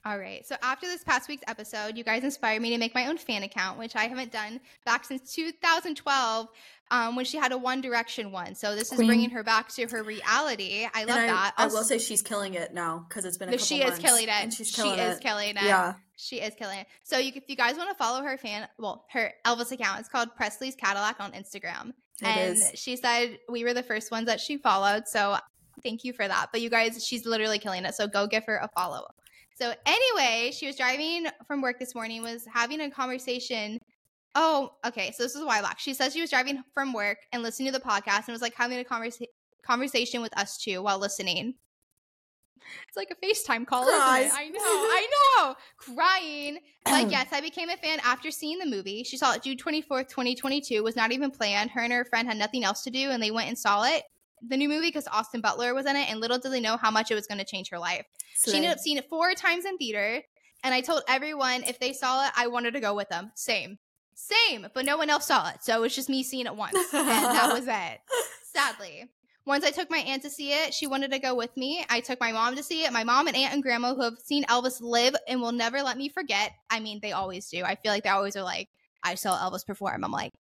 [0.06, 0.46] All right.
[0.46, 3.42] So after this past week's episode, you guys inspired me to make my own fan
[3.42, 6.48] account, which I haven't done back since 2012,
[6.92, 8.54] um, when she had a One Direction one.
[8.54, 10.88] So this is bringing her back to her reality.
[10.94, 11.54] I love I, that.
[11.58, 14.26] I Also- will say she's killing it now because it's been a she is killing
[14.26, 14.30] it.
[14.30, 15.24] And she's she killing is it.
[15.24, 15.64] killing it.
[15.64, 15.96] Yeah.
[16.18, 16.88] She is killing it.
[17.02, 20.10] So you, if you guys want to follow her fan, well, her Elvis account, it's
[20.10, 21.94] called Presley's Cadillac on Instagram.
[22.22, 22.72] It and is.
[22.76, 25.08] she said we were the first ones that she followed.
[25.08, 25.38] So
[25.82, 26.50] thank you for that.
[26.52, 27.96] But you guys, she's literally killing it.
[27.96, 29.08] So go give her a follow.
[29.56, 33.80] So anyway, she was driving from work this morning, was having a conversation.
[34.36, 35.14] Oh, okay.
[35.16, 35.80] So this is why back.
[35.80, 38.54] She says she was driving from work and listening to the podcast and was like
[38.54, 39.28] having a conversa-
[39.64, 41.56] conversation with us two while listening.
[42.88, 44.32] It's like a FaceTime call, isn't it?
[44.34, 45.56] I know, I know.
[45.78, 46.60] Crying.
[46.86, 49.04] Like, yes, I became a fan after seeing the movie.
[49.04, 50.84] She saw it June 24th, 2022.
[50.84, 51.72] Was not even planned.
[51.72, 54.04] Her and her friend had nothing else to do, and they went and saw it.
[54.48, 56.92] The new movie because Austin Butler was in it, and little did they know how
[56.92, 58.06] much it was going to change her life.
[58.36, 60.22] So she ended up seeing it four times in theater,
[60.64, 63.32] and I told everyone if they saw it, I wanted to go with them.
[63.36, 63.78] Same.
[64.14, 66.78] Same, but no one else saw it, so it was just me seeing it once,
[66.94, 68.00] and that was it.
[68.54, 69.10] Sadly.
[69.46, 71.86] Once I took my aunt to see it, she wanted to go with me.
[71.88, 72.92] I took my mom to see it.
[72.92, 75.98] My mom and aunt and grandma who have seen Elvis live and will never let
[75.98, 76.52] me forget.
[76.72, 77.64] I mean, they always do.
[77.64, 78.70] I feel like they always are like,
[79.04, 80.04] I saw Elvis perform.
[80.04, 80.32] I'm like,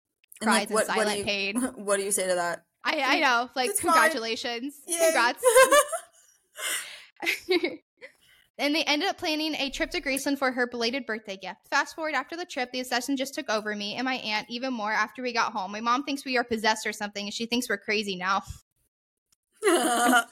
[0.41, 1.61] and, cries like, in what, what do silent you, pain.
[1.85, 2.65] What do you say to that?
[2.85, 3.51] I, I know.
[3.57, 4.75] Like, It's congratulations.
[4.87, 5.43] Congrats.
[8.59, 11.69] and they ended up planning a trip to Graceland for her belated birthday gift.
[11.71, 14.73] Fast forward after the trip, the obsession just took over me and my aunt even
[14.73, 15.73] more after we got home.
[15.73, 18.43] My mom thinks we are possessed or something, and she thinks we're crazy now.
[19.67, 20.25] I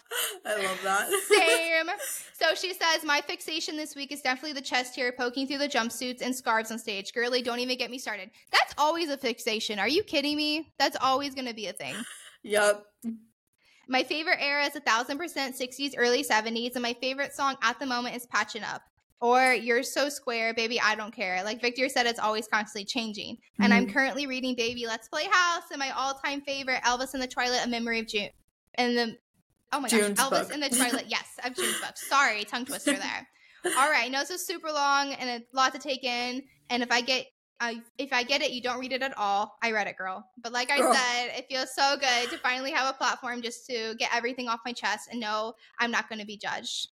[0.45, 1.09] love that.
[1.31, 1.87] Same.
[2.35, 5.69] So she says, My fixation this week is definitely the chest hair poking through the
[5.69, 7.15] jumpsuits and scarves on stage.
[7.15, 8.31] Girly, don't even get me started.
[8.51, 9.79] That's always a fixation.
[9.79, 10.71] Are you kidding me?
[10.79, 11.95] That's always going to be a thing.
[12.43, 12.85] Yep.
[13.89, 17.79] My favorite era is a thousand percent 60s, early 70s, and my favorite song at
[17.79, 18.83] the moment is Patch It Up.
[19.21, 21.45] Or You're So Square, Baby, I Don't Care.
[21.45, 23.37] Like Victor said, it's always constantly changing.
[23.61, 23.93] And I'm Mhm.
[23.93, 27.65] currently reading Baby Let's Play House and my all time favorite, Elvis in the Twilight,
[27.65, 28.31] A Memory of June.
[28.75, 29.17] And the,
[29.73, 30.55] oh my June's gosh, Elvis book.
[30.55, 31.07] in the Twilight.
[31.09, 31.97] Yes, of June's book.
[31.97, 33.29] Sorry, tongue twister there.
[33.79, 36.43] All right, I know this is super long and a lot to take in.
[36.71, 37.27] And if I get
[37.63, 39.57] I, if I get it, you don't read it at all.
[39.63, 40.27] I read it, girl.
[40.43, 40.93] But like I Girl.
[40.93, 44.59] said, it feels so good to finally have a platform just to get everything off
[44.67, 46.89] my chest and know I'm not going to be judged.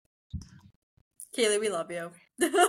[1.37, 2.11] Kaylee, we love you.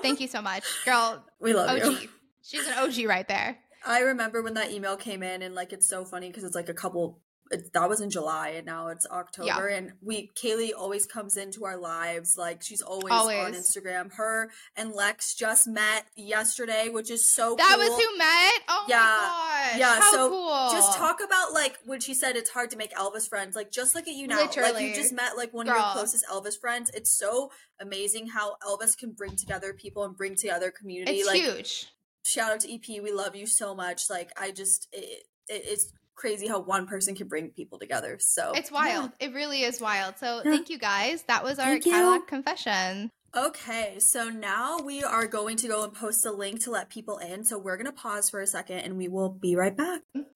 [0.01, 1.25] Thank you so much, girl.
[1.41, 2.03] We love OG.
[2.03, 2.09] you.
[2.43, 3.59] She's an OG right there.
[3.85, 6.69] I remember when that email came in, and like it's so funny because it's like
[6.69, 7.21] a couple.
[7.51, 11.65] It, that was in July, and now it's October, and we Kaylee always comes into
[11.65, 12.37] our lives.
[12.37, 14.13] Like she's always, on Instagram.
[14.15, 17.57] Her and Lex just met yesterday, which is so cool.
[17.57, 17.89] That cool.
[17.89, 18.63] was who met.
[18.69, 18.99] Oh Yeah.
[18.99, 19.79] my gosh.
[19.79, 20.69] Yeah, How so cool.
[20.73, 23.57] Just talk about like when she said it's hard to make Elvis friends.
[23.57, 24.41] Like just look at you now.
[24.41, 26.91] Like you just met like one of your closest Elvis friends.
[26.95, 31.19] It's so amazing how Elvis can bring together people and bring together community.
[31.19, 31.87] It's like huge.
[32.25, 33.03] shout out to EP.
[33.03, 34.03] We love you so much.
[34.11, 38.19] Like I just it, it, it's crazy how one person can bring people together.
[38.21, 39.13] So It's wild.
[39.21, 40.19] It really is wild.
[40.19, 40.51] So Yeah.
[40.51, 41.23] thank you guys.
[41.23, 41.93] That was our Thank you.
[41.93, 43.11] Cadillac confession.
[43.37, 47.19] Okay, so now we are going to go and post a link to let people
[47.19, 47.45] in.
[47.45, 50.01] So we're gonna pause for a second and we will be right back.
[50.17, 50.28] Mm-hmm.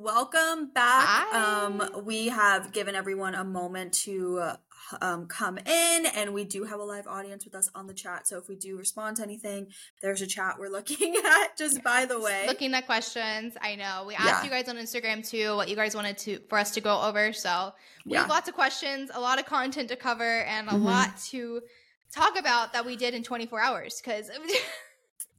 [0.00, 1.04] Welcome back.
[1.06, 1.64] Hi.
[1.64, 4.56] Um, we have given everyone a moment to uh,
[5.00, 8.26] um, come in, and we do have a live audience with us on the chat.
[8.26, 9.66] So if we do respond to anything,
[10.00, 11.56] there's a chat we're looking at.
[11.58, 14.44] Just by the way, Looking at questions, I know we asked Yeah.
[14.44, 17.32] you guys on Instagram too what you guys wanted to for us to go over.
[17.32, 17.72] So
[18.06, 20.84] we yeah, have lots of questions, a lot of content to cover, and a Mhm.
[20.84, 21.60] lot to
[22.14, 24.30] talk about that we did in 24 hours because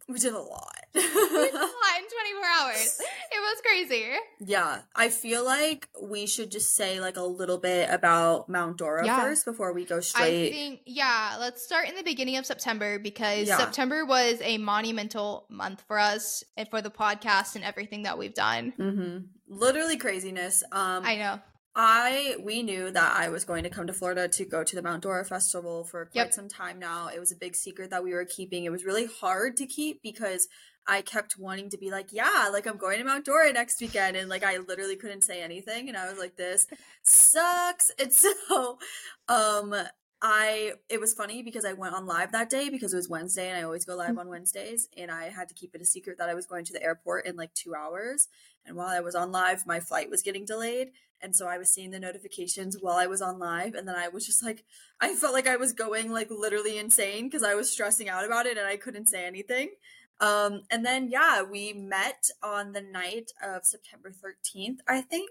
[0.07, 0.75] we did we did a lot.
[0.95, 2.99] a in 24 hours.
[3.31, 4.05] It was crazy.
[4.39, 9.05] Yeah, I feel like we should just say like a little bit about Mount Dora
[9.05, 9.21] Yeah.
[9.21, 10.47] first before we go straight.
[10.49, 13.57] I think, yeah, let's start in the beginning of September because Yeah.
[13.57, 18.33] September was a monumental month for us and for the podcast and everything that we've
[18.33, 18.73] done.
[18.77, 20.63] hmm Literally craziness.
[20.71, 21.39] Um, I know.
[21.75, 24.81] I we knew that I was going to come to Florida to go to the
[24.81, 26.33] Mount Dora Festival for quite Yep.
[26.33, 27.07] some time now.
[27.07, 28.65] It was a big secret that we were keeping.
[28.65, 30.47] It was really hard to keep because
[30.85, 34.17] I kept wanting to be like, yeah, like I'm going to Mount Dora next weekend,
[34.17, 36.67] and like I literally couldn't say anything, and I was like, this
[37.03, 37.89] sucks.
[37.99, 38.77] And so,
[39.27, 39.73] um,
[40.21, 43.49] I it was funny because I went on live that day because it was Wednesday,
[43.49, 46.17] and I always go live on Wednesdays, and I had to keep it a secret
[46.17, 48.27] that I was going to the airport in like two hours.
[48.65, 50.91] And while I was on live, my flight was getting delayed.
[51.21, 53.75] And so I was seeing the notifications while I was on live.
[53.75, 54.65] And then I was just like,
[54.99, 58.45] I felt like I was going like literally insane because I was stressing out about
[58.45, 59.69] it and I couldn't say anything.
[60.19, 65.29] Um, and then, yeah, we met on the night of September 13th, I think.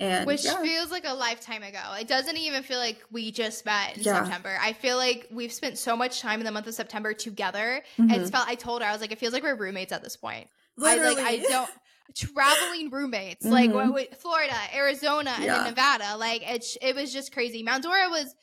[0.00, 0.60] And Which yeah.
[0.62, 1.78] feels like a lifetime ago.
[2.00, 4.22] It doesn't even feel like we just met in Yeah.
[4.24, 4.56] September.
[4.60, 7.82] I feel like we've spent so much time in the month of September together.
[7.98, 8.12] Mhm.
[8.16, 10.16] It's felt I told her I was like, it feels like we're roommates at this
[10.16, 10.48] point.
[10.76, 11.20] literally.
[11.20, 11.70] I like I don't
[12.14, 13.74] traveling roommates like Mhm.
[13.74, 15.56] what, what, Florida, Arizona, and Yeah.
[15.58, 16.16] then Nevada.
[16.16, 17.62] Like it's it was just crazy.
[17.62, 18.34] Mount Dora was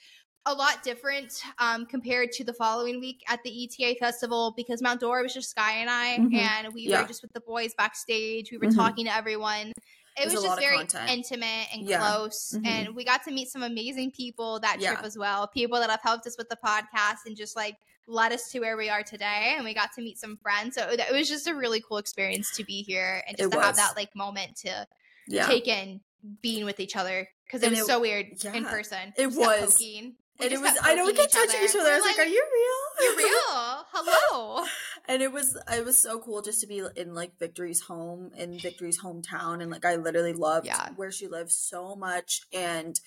[0.45, 4.99] a lot different um, compared to the following week at the ETA festival because Mount
[5.01, 6.33] Dora was just Sky and I, Mhm.
[6.33, 7.01] and we Yeah.
[7.01, 8.51] were just with the boys backstage.
[8.51, 8.75] We were Mhm.
[8.75, 9.69] talking to everyone.
[10.17, 11.99] It There's was just very intimate and Yeah.
[11.99, 12.65] close, Mhm.
[12.67, 15.47] and we got to meet some amazing people that trip as well.
[15.47, 17.75] People that have helped us with the podcast and just like
[18.07, 19.53] led us to where we are today.
[19.55, 22.55] And we got to meet some friends, so it was just a really cool experience
[22.57, 24.87] to be here and just It to have that like moment to
[25.27, 25.45] yeah.
[25.47, 26.01] take in
[26.41, 29.13] being with each other because it was it- so weird in person.
[29.17, 29.73] it was.
[29.75, 30.15] poking.
[30.39, 31.89] We and it was, I know we kept touching each other.
[31.91, 33.03] I was like, are you real?
[33.17, 33.85] You're real.
[33.91, 34.65] Hello.
[35.09, 38.57] and it was it was so cool just to be in like Victory's home in
[38.57, 40.91] Victory's hometown and like I literally loved Yeah.
[40.95, 42.97] where she lives so much and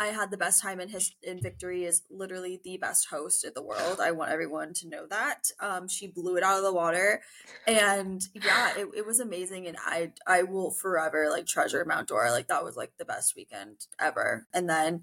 [0.00, 3.52] I had the best time in his in Victory is literally the best host in
[3.54, 4.00] the world.
[4.00, 5.42] I want everyone to know that.
[5.60, 7.20] Um she blew it out of the water
[7.66, 12.30] and yeah, it, it was amazing and I I will forever like treasure Mount Dora.
[12.32, 14.46] Like that was like the best weekend ever.
[14.54, 15.02] And then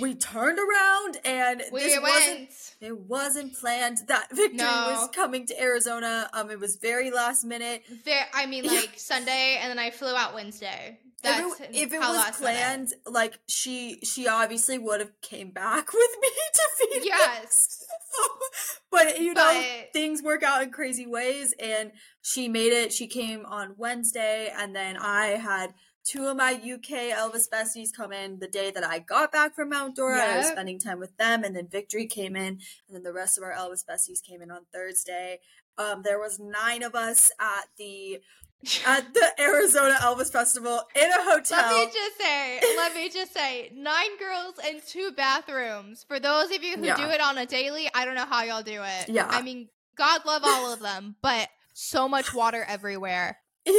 [0.00, 2.76] we turned around and We this wasn't went.
[2.80, 4.86] it wasn't planned that Victory No.
[4.92, 6.28] was coming to Arizona.
[6.32, 7.82] Um, it was very last minute.
[8.34, 10.98] I mean, like Sunday, and then I flew out Wednesday.
[11.24, 15.92] That's if it, if it was planned, like she she obviously would have came back
[15.92, 17.06] with me to Phoenix.
[17.06, 17.84] Yes.
[18.90, 22.92] but you know But- things work out in crazy ways, and she made it.
[22.92, 28.12] She came on Wednesday, and then I had two of my UK Elvis besties come
[28.12, 30.20] in the day that I got back from Mount Dora.
[30.20, 33.38] I was spending time with them, and then Victory came in, and then the rest
[33.38, 35.40] of our Elvis besties came in on Thursday.
[35.76, 38.20] Um, there was nine of us at the
[38.86, 41.58] at the Arizona Elvis Festival in a hotel.
[41.74, 46.04] Let me just say, let me just say, nine girls and two bathrooms.
[46.06, 46.96] For those of you who Yeah.
[46.96, 49.08] do it on a daily, I don't know how y'all do it.
[49.08, 49.26] Yeah.
[49.28, 53.38] I mean, God love all of them, but so much water everywhere.
[53.66, 53.72] Yeah.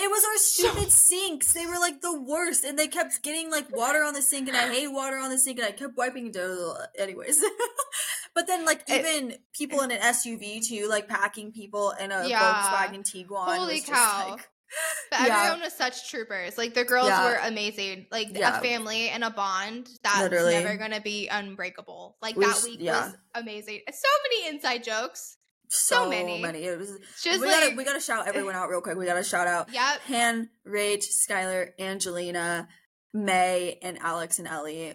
[0.00, 0.36] It was our
[0.76, 1.52] stupid sinks.
[1.52, 4.56] They were like the worst, and they kept getting like water on the sink, and
[4.56, 6.74] I hate water on the sink, and I kept wiping it down.
[6.98, 7.42] Anyways,
[8.34, 12.26] but then like It- even people in an SUV too, like packing people in a
[12.28, 12.40] Yeah.
[12.40, 13.56] Volkswagen Tiguan.
[13.56, 14.30] Holy was just, cow.
[14.32, 14.48] like,
[15.10, 15.38] But Yeah.
[15.44, 16.58] everyone was such troopers.
[16.58, 17.24] Like the girls Yeah.
[17.24, 18.06] were amazing.
[18.12, 18.58] Like Yeah.
[18.58, 20.52] a family and a bond that's Literally.
[20.52, 22.18] never gonna be unbreakable.
[22.20, 23.80] Like We that just- week was amazing.
[23.90, 25.37] So many inside jokes.
[25.68, 26.40] So, So many.
[26.42, 26.64] many.
[26.64, 26.98] It was.
[27.22, 28.96] Just we like gotta we gotta shout everyone out real quick.
[28.96, 30.00] We gotta shout out Yep.
[30.08, 32.68] Han, Rach, Skylar, Angelina,
[33.14, 34.94] May, and Alex and Ellie.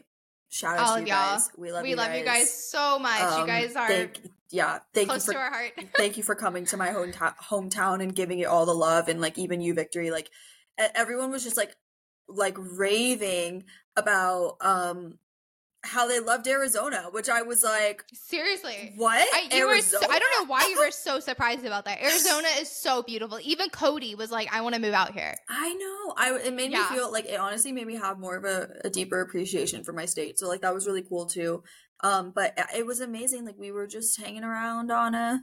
[0.49, 1.33] Shout out All to of you y'all.
[1.33, 1.49] guys.
[1.57, 2.19] We love we you love guys.
[2.19, 3.19] you guys so much.
[3.19, 5.71] you Um, guys are thank, yeah, thank close you to our heart.
[5.97, 9.19] thank you for coming to my hometown hometown and giving it all the love and
[9.19, 10.29] like even you victory like
[10.77, 11.75] everyone was just like
[12.27, 13.63] like raving
[13.95, 15.17] about um
[15.85, 18.93] how they loved Arizona, which I was like, Seriously.
[18.95, 19.27] what?
[19.33, 20.07] I, you were so, Arizona?
[20.13, 22.01] I don't know why you were so surprised about that.
[22.01, 23.37] Arizona is so beautiful.
[23.43, 25.35] Even Cody was like, I want to move out here.
[25.49, 26.13] I know.
[26.17, 26.87] I it made Yeah.
[26.89, 29.91] me feel like it honestly made me have more of a, a deeper appreciation for
[29.93, 30.39] my state.
[30.39, 31.63] So like that was really cool too.
[32.01, 33.45] Um, but it was amazing.
[33.45, 35.41] Like we were just hanging around on a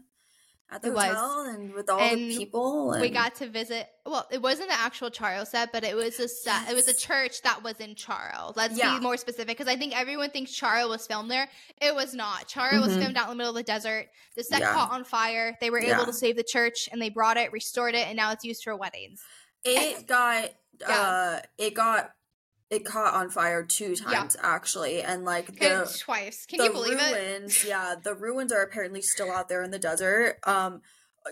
[0.72, 1.04] at the It was.
[1.06, 2.92] hotel and with all And the people.
[2.92, 6.18] And we got to visit well it wasn't the actual Charro set but it was
[6.20, 8.96] a set it was a church that was in Charro let's Yeah.
[8.96, 11.48] be more specific because i think everyone thinks Charro was filmed there
[11.80, 13.00] it was not Charro was Mhm.
[13.02, 14.72] filmed out in the middle of the desert the set Yeah.
[14.72, 15.94] caught on fire they were Yeah.
[15.96, 18.62] able to save the church and they brought it restored it and now it's used
[18.64, 19.22] for weddings
[19.64, 20.50] it got
[20.86, 22.12] uh it got
[22.70, 26.46] it caught on fire two times actually and like the twice.
[26.46, 27.14] Can the you believe it?
[27.14, 30.38] ruins yeah the ruins are apparently still out there in the desert.
[30.44, 30.82] Um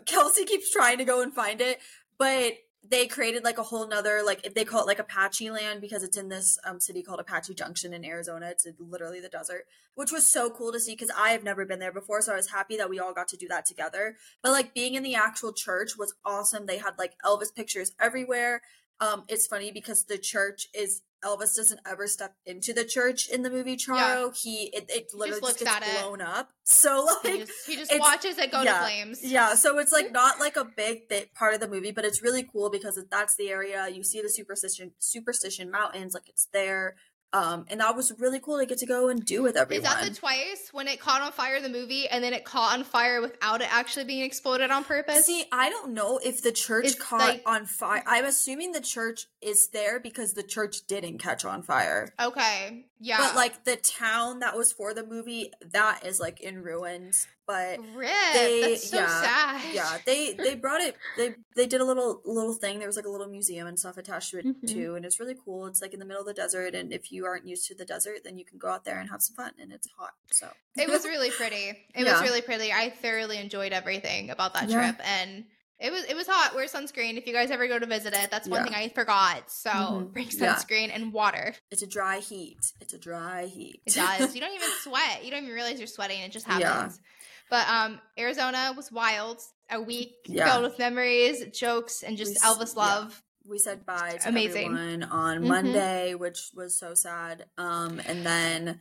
[0.04, 1.78] kelsey keeps trying to go and find it
[2.18, 2.54] but
[2.86, 6.02] they created like a whole nother like if they call it like apache land because
[6.02, 8.48] it's in this um, city called apache junction in arizona.
[8.50, 11.80] It's literally the desert which was so cool to see because i have never been
[11.80, 14.16] there before so i was happy that we all got to do that together.
[14.42, 16.66] But like being in the actual church was awesome.
[16.66, 18.62] They had like elvis pictures everywhere.
[19.00, 23.42] Um it's funny because the church is elvis doesn't ever step into the church in
[23.42, 24.36] the movie Charro.
[24.36, 26.00] He it, it literally looks just gets at it.
[26.00, 26.50] blown up.
[26.64, 29.24] So like he just, he just watches it go yeah, to flames.
[29.24, 32.22] yeah, so it's like not like a big th- part of the movie, but it's
[32.22, 33.88] really cool because that's the area.
[33.88, 36.96] You see the superstition superstition mountains, like it's there.
[37.32, 39.84] Um, and that was really cool to get to go and do with everyone.
[39.84, 42.44] Is that the twice when it caught on fire in the movie and then it
[42.44, 45.26] caught on fire without it actually being exploded on purpose?
[45.26, 48.02] See, I don't know if the church It's caught like- on fire.
[48.06, 52.08] I'm assuming the church is there because the church didn't catch on fire.
[52.18, 53.18] okay, yeah.
[53.18, 57.26] But like the town that was for the movie, that is like in ruins.
[57.46, 58.10] But Rip.
[58.34, 59.74] they- That's so yeah, sad.
[59.74, 63.06] yeah they they brought it they they did a little little thing there was like
[63.06, 64.68] a little museum and stuff attached to it Mhm.
[64.70, 67.10] too and it's really cool it's like in the middle of the desert and if
[67.10, 69.34] you aren't used to the desert then you can go out there and have some
[69.34, 71.86] fun and it's hot so It was really pretty.
[71.94, 72.70] It was really pretty.
[72.70, 74.90] I thoroughly enjoyed everything about that Yeah.
[74.92, 75.46] trip and
[75.80, 76.54] it was it was hot.
[76.54, 78.30] Wear sunscreen if you guys ever go to visit it.
[78.30, 78.64] That's one Yeah.
[78.64, 79.50] thing I forgot.
[79.50, 80.12] So Mhm.
[80.12, 80.54] bring Yeah.
[80.56, 81.54] sunscreen and water.
[81.70, 84.34] it's a dry heat it's a dry heat It does.
[84.34, 85.24] you don't even sweat.
[85.24, 86.20] You don't even realize you're sweating.
[86.20, 86.62] It just happens.
[87.00, 87.08] Yeah.
[87.50, 89.40] But um, Arizona was wild.
[89.70, 90.50] A week Yeah.
[90.50, 92.82] filled with memories, jokes, and just We Elvis yeah.
[92.82, 93.22] love.
[93.44, 94.66] we said bye to Amazing.
[94.72, 95.46] everyone on Mhm.
[95.46, 98.78] monday which was so sad um and then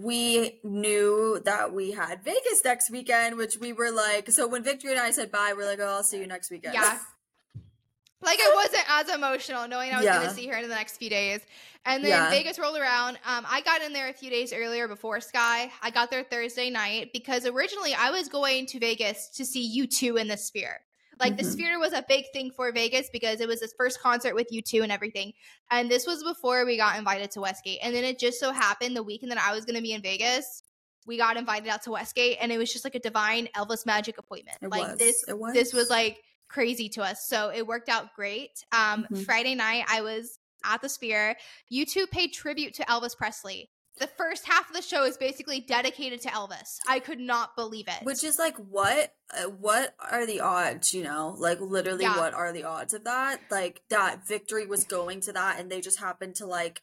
[0.00, 4.92] we knew that we had vegas next weekend which we were like so when victory
[4.92, 6.98] and i said bye we're like oh i'll see you next weekend Yeah.
[8.20, 10.16] Like it wasn't as emotional knowing I was Yeah.
[10.16, 11.40] going to see her in the next few days.
[11.86, 12.30] And then Yeah.
[12.30, 13.16] Vegas rolled around.
[13.24, 15.70] Um, I got in there a few days earlier before Sky.
[15.82, 20.20] I got there Thursday night because originally I was going to Vegas to see U2
[20.20, 20.80] in the Sphere.
[21.20, 21.52] Like the Mhm.
[21.52, 24.82] Sphere was a big thing for Vegas because it was his first concert with U2
[24.82, 25.32] and everything.
[25.70, 27.78] And this was before we got invited to Westgate.
[27.82, 30.02] And then it just so happened the weekend that I was going to be in
[30.02, 30.62] Vegas,
[31.06, 34.18] we got invited out to Westgate and it was just like a divine Elvis magic
[34.18, 34.58] appointment.
[34.62, 34.98] It like was.
[34.98, 35.54] this was.
[35.54, 37.26] this was like crazy to us.
[37.26, 38.64] So it worked out great.
[38.72, 39.24] Um, Mhm.
[39.24, 41.36] Friday night, I was at the Sphere.
[41.72, 43.70] U2 paid tribute to Elvis Presley.
[43.98, 46.76] The first half of the show is basically dedicated to Elvis.
[46.88, 48.04] I could not believe it.
[48.04, 51.34] Which is like what uh, what are the odds, you know?
[51.38, 52.16] Like literally Yeah.
[52.18, 53.40] what are the odds of that?
[53.50, 56.82] Like that victory was going to that and they just happened to like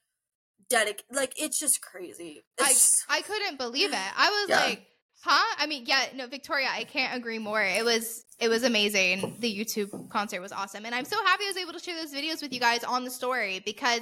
[0.69, 2.43] dedicate like it's just crazy.
[2.59, 4.17] I, It's- I couldn't believe it.
[4.17, 4.65] I was Yeah.
[4.65, 4.85] like,
[5.23, 5.55] huh?
[5.59, 7.61] I mean, yeah, no, Victoria, I can't agree more.
[7.63, 9.37] It was it was amazing.
[9.39, 10.85] The U2 concert was awesome.
[10.85, 13.03] And I'm so happy I was able to share those videos with you guys on
[13.05, 14.01] the story because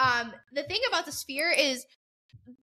[0.00, 1.84] um the thing about the sphere is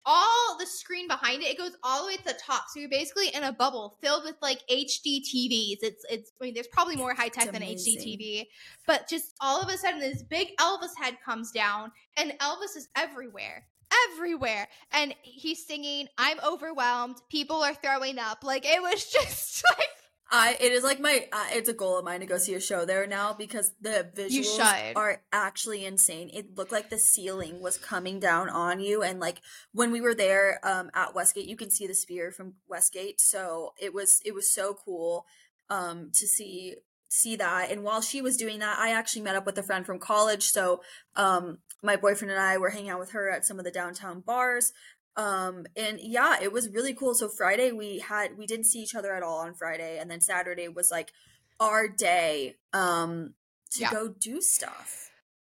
[0.10, 2.65] all the screen behind it, it goes all the way to the top.
[2.69, 5.80] So you're basically in a bubble filled with like HD TVs.
[5.82, 7.97] It's it's I mean there's probably more high tech than HD.
[7.97, 8.47] TV.
[8.88, 12.88] But just all of a sudden this big Elvis head comes down and Elvis is
[12.95, 13.65] everywhere.
[14.13, 14.67] Everywhere.
[14.93, 17.17] And he's singing, I'm overwhelmed.
[17.30, 18.45] People are throwing up.
[18.45, 19.89] Like it was just like
[20.29, 22.59] I it is like my uh, it's a goal of mine to go see a
[22.59, 24.57] show there now because the visuals
[24.95, 26.29] are actually insane.
[26.33, 30.15] It looked like the ceiling was coming down on you and like when we were
[30.15, 33.21] there um at Westgate you can see the sphere from Westgate.
[33.21, 35.25] So it was it was so cool
[35.69, 36.75] um to see
[37.09, 37.71] see that.
[37.71, 40.43] And while she was doing that I actually met up with a friend from college.
[40.43, 40.81] So
[41.15, 44.21] um my boyfriend and I were hanging out with her at some of the downtown
[44.21, 44.73] bars
[45.17, 48.93] um and yeah it was really cool so friday we had we didn't see each
[48.95, 51.12] other at all on friday and then saturday was like
[51.60, 53.34] our day um
[53.71, 53.91] to Yeah.
[53.91, 55.10] go do stuff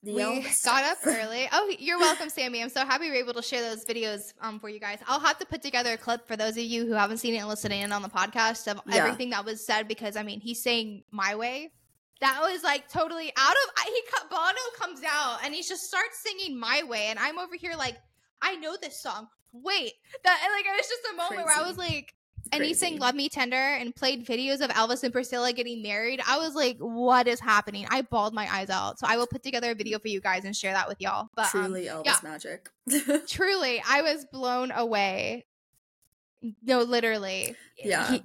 [0.07, 1.49] we got up early.
[1.51, 2.63] Oh, you're welcome, Sammy.
[2.63, 4.99] I'm so happy we were able to share those videos um, for you guys.
[5.09, 7.39] I'll have to put together a clip for those of you who haven't seen it
[7.39, 8.97] and listening in on the podcast of Yeah.
[8.97, 11.73] everything that was said because I mean he's saying my way.
[12.21, 13.85] That was like totally out of.
[13.87, 17.57] He cut Bono comes out and he just starts singing my way, and I'm over
[17.57, 17.97] here like
[18.43, 19.29] I know this song.
[19.55, 19.93] Wait,
[20.25, 22.15] that like it was just a moment where I was like,
[22.53, 26.21] and he sang Love Me Tender and played videos of Elvis and Priscilla getting married.
[26.27, 27.87] I was like, what is happening?
[27.91, 28.99] I bawled my eyes out.
[28.99, 31.29] So I will put together a video for you guys and share that with y'all.
[31.35, 32.17] But um, truly elvis yeah.
[32.23, 32.69] magic
[33.29, 35.47] truly, I was blown away.
[36.63, 37.55] No, literally.
[37.83, 38.11] Yeah.
[38.13, 38.23] He-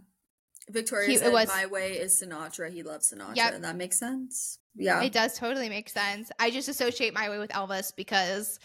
[0.69, 2.71] Victoria He- said was- my way is Sinatra.
[2.71, 3.53] He loves Sinatra, Yep.
[3.55, 4.59] and that makes sense.
[4.75, 6.31] Yeah, It does totally make sense.
[6.39, 8.59] I just associate my way with Elvis because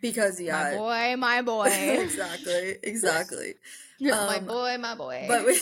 [0.00, 1.66] because yeah, my boy, my boy,
[2.00, 3.54] exactly, exactly.
[4.00, 5.24] my Um, boy, my boy.
[5.28, 5.58] But we,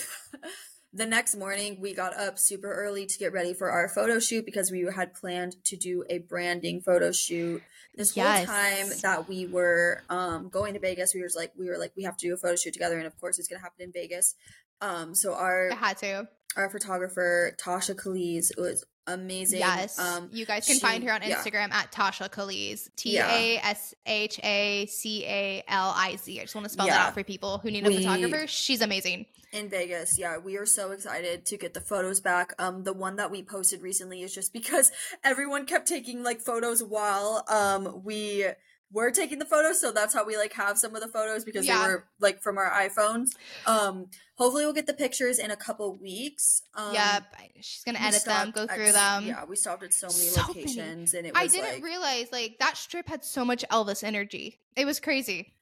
[0.93, 4.45] the next morning, we got up super early to get ready for our photo shoot
[4.45, 7.63] because we had planned to do a branding photo shoot.
[7.97, 8.39] This Yes.
[8.39, 11.93] whole time that we were um, going to Vegas, we was like, we were like,
[11.97, 13.93] we have to do a photo shoot together, and of course, it's gonna happen in
[13.93, 14.35] Vegas.
[14.81, 16.29] Um, so our I had to.
[16.57, 19.61] our photographer Tasha Caliz was amazing.
[19.61, 19.99] Yes.
[19.99, 21.37] Um, you guys can she- find her on yeah.
[21.37, 22.91] Instagram at Tasha Caliz.
[22.97, 23.33] T Yeah.
[23.35, 26.39] A S H A C A L I Z.
[26.41, 28.47] I just want to spell that out for people who need a We- photographer.
[28.47, 29.27] She's amazing.
[29.53, 30.19] in Vegas.
[30.19, 32.55] Yeah, we are so excited to get the photos back.
[32.59, 34.91] Um, the one that we posted recently is just because
[35.25, 38.47] everyone kept taking like photos while um we
[38.95, 41.67] were taking the photos, so that's how we like have some of the photos because
[41.67, 41.83] Yeah.
[41.83, 43.31] they were like from our iPhones.
[43.67, 44.07] Um,
[44.39, 46.63] hopefully we'll get the pictures in a couple weeks.
[46.75, 47.25] Um, yep.
[47.61, 49.27] She's gonna edit them, go at- through them.
[49.27, 50.61] Yeah, we stopped at so many So many.
[50.61, 54.03] locations, and it was I didn't like, realize like that strip had so much Elvis
[54.03, 54.61] energy.
[54.77, 55.53] It was crazy.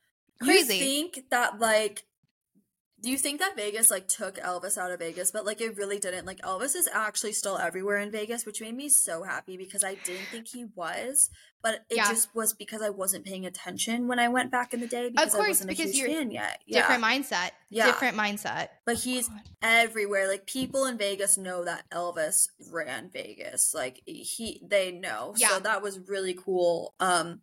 [0.40, 0.78] You Crazy.
[0.78, 2.04] think that like
[3.10, 6.24] you think that Vegas like took Elvis out of Vegas, but like it really didn't.
[6.26, 9.94] Like Elvis is actually still everywhere in Vegas, which made me so happy because I
[9.94, 11.28] didn't think he was,
[11.62, 12.08] but it Yeah.
[12.08, 15.34] just was because I wasn't paying attention when I went back in the day because
[15.34, 16.62] I course, wasn't a because huge you're fan yet.
[16.66, 16.80] Yeah.
[16.82, 17.50] Different mindset.
[17.70, 17.86] Yeah.
[17.86, 18.68] Different mindset.
[18.84, 19.40] But he's God.
[19.62, 20.28] everywhere.
[20.28, 23.74] Like people in Vegas know that Elvis ran Vegas.
[23.74, 25.34] Like he they know.
[25.36, 25.48] Yeah.
[25.48, 26.94] So that was really cool.
[27.00, 27.40] Um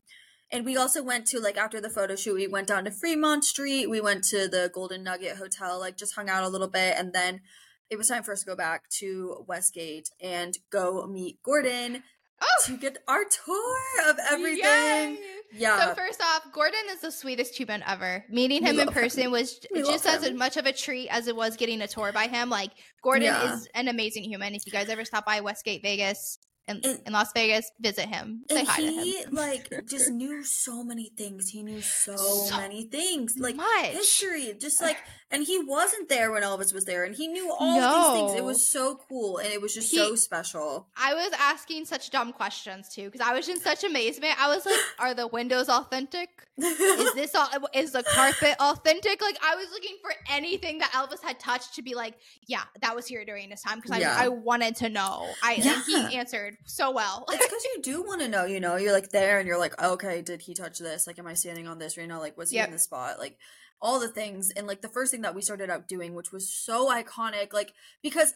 [0.51, 3.43] and we also went to like after the photo shoot, we went down to Fremont
[3.45, 3.89] Street.
[3.89, 7.13] We went to the Golden Nugget Hotel, like just hung out a little bit, and
[7.13, 7.41] then
[7.89, 12.03] it was time for us to go back to Westgate and go meet Gordon
[12.41, 14.63] Oh, to get our tour of everything.
[14.63, 15.17] yay!
[15.51, 15.87] Yeah.
[15.89, 18.23] So first off, Gordon is the sweetest human ever.
[18.29, 18.93] Meeting him in love him.
[18.93, 20.37] person was We just as him.
[20.37, 22.49] much of a treat as it was getting a tour by him.
[22.49, 22.71] Like
[23.03, 23.55] Gordon Yeah.
[23.55, 24.55] is an amazing human.
[24.55, 26.37] If you guys ever stop by Westgate Vegas
[26.69, 28.43] in, And- in Las Vegas, visit him.
[28.49, 29.33] Say hi to he him.
[29.33, 31.49] like just knew so many things.
[31.49, 33.35] He knew so, So many things.
[33.37, 33.85] Like much.
[33.87, 34.97] history just like
[35.31, 38.39] and he wasn't there when elvis was there and he knew all of these things
[38.39, 42.09] it was so cool and it was just He- so special I was asking such
[42.11, 44.35] dumb questions too because I was in such amazement.
[44.39, 46.29] I was like, "Are the windows authentic?
[46.57, 47.47] Is this all?
[47.73, 51.81] Is the carpet authentic?" Like I was looking for anything that Elvis had touched to
[51.81, 52.15] be like,
[52.47, 54.15] "Yeah, that was here during this time." Because Yeah.
[54.17, 55.27] I, I wanted to know.
[55.43, 56.09] I and Yeah.
[56.09, 57.25] he answered so well.
[57.29, 59.81] it's because you do want to know you know you're like there and you're like
[59.81, 62.51] okay did he touch this like am i standing on this right now like was
[62.51, 62.67] he Yep.
[62.67, 63.37] in the spot like
[63.81, 66.53] all the things and like the first thing that we started out doing which was
[66.53, 68.33] so iconic like because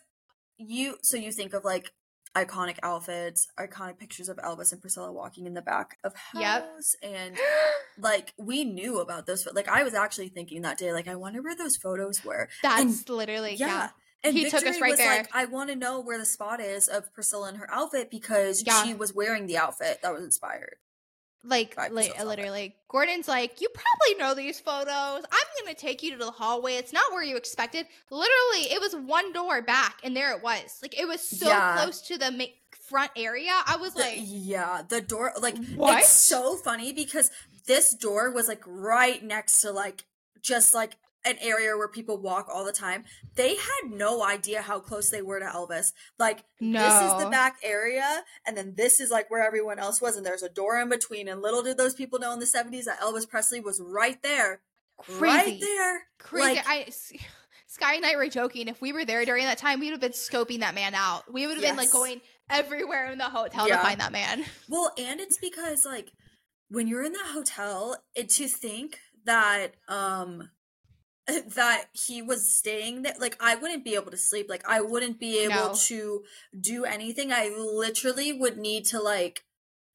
[0.57, 1.91] you so you think of like
[2.35, 6.63] iconic outfits iconic pictures of elvis and priscilla walking in the back of Yep.
[6.63, 7.37] house and
[7.99, 11.41] like we knew about those like i was actually thinking that day like i wonder
[11.43, 13.67] where those photos were That's literally yeah.
[13.67, 13.89] yeah.
[14.23, 15.17] And He took us right was there.
[15.17, 18.63] like, I want to know where the spot is of Priscilla and her outfit because
[18.65, 18.83] Yeah.
[18.83, 20.77] she was wearing the outfit that was inspired.
[21.45, 25.25] Like, Right, li- so it's literally, Gordon's like, you probably know these photos.
[25.29, 26.75] I'm gonna take you to the hallway.
[26.75, 27.85] It's not where you expected.
[28.09, 30.79] Literally, it was one door back, and there it was.
[30.81, 31.75] Like, it was so Yeah.
[31.81, 32.45] close to the ma-
[32.87, 33.51] front area.
[33.65, 35.99] I was The- like, yeah, the door like What?
[35.99, 37.29] it's so funny because
[37.65, 40.05] this door was like right next to like
[40.41, 40.95] just like
[41.25, 43.03] an area where people walk all the time.
[43.35, 45.93] They had no idea how close they were to Elvis.
[46.19, 50.17] Like this is the back area and then this is like where everyone else was
[50.17, 52.85] and there's a door in between and little did those people know in the 70s
[52.85, 54.61] that Elvis Presley was right there.
[55.19, 56.01] Right there.
[56.19, 56.55] crazy.
[56.55, 56.87] Like- I.
[57.67, 58.67] Sky and I were joking.
[58.67, 61.23] If we were there during that time, we would have been scoping that man out.
[61.33, 63.77] We would have been like going everywhere in the hotel Yeah.
[63.77, 64.43] to find that man.
[64.69, 66.11] Well, and it's because like
[66.69, 70.51] when you're in that hotel, it, to think that um
[71.55, 74.47] that he was staying there like I wouldn't be able to sleep.
[74.49, 75.73] Like I wouldn't be able No.
[75.85, 76.23] to
[76.59, 77.31] do anything.
[77.31, 79.43] I literally would need to like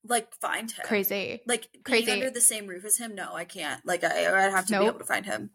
[0.05, 0.85] like find him.
[0.87, 1.41] Crazy.
[1.47, 2.11] Like Crazy.
[2.11, 3.85] under the same roof as him, no, I can't.
[3.85, 5.51] Like I I'd have to be able to find him.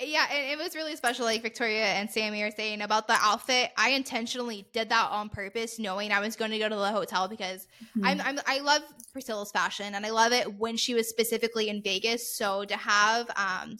[0.00, 1.24] Yeah, and it was really special.
[1.24, 3.70] Like Victoria and Sammy are saying about the outfit.
[3.76, 7.26] I intentionally did that on purpose, knowing I was going to go to the hotel
[7.26, 8.04] because Hmm.
[8.06, 11.82] I'm, I'm I love Priscilla's fashion and I love it when she was specifically in
[11.82, 12.32] Vegas.
[12.36, 13.76] So to have um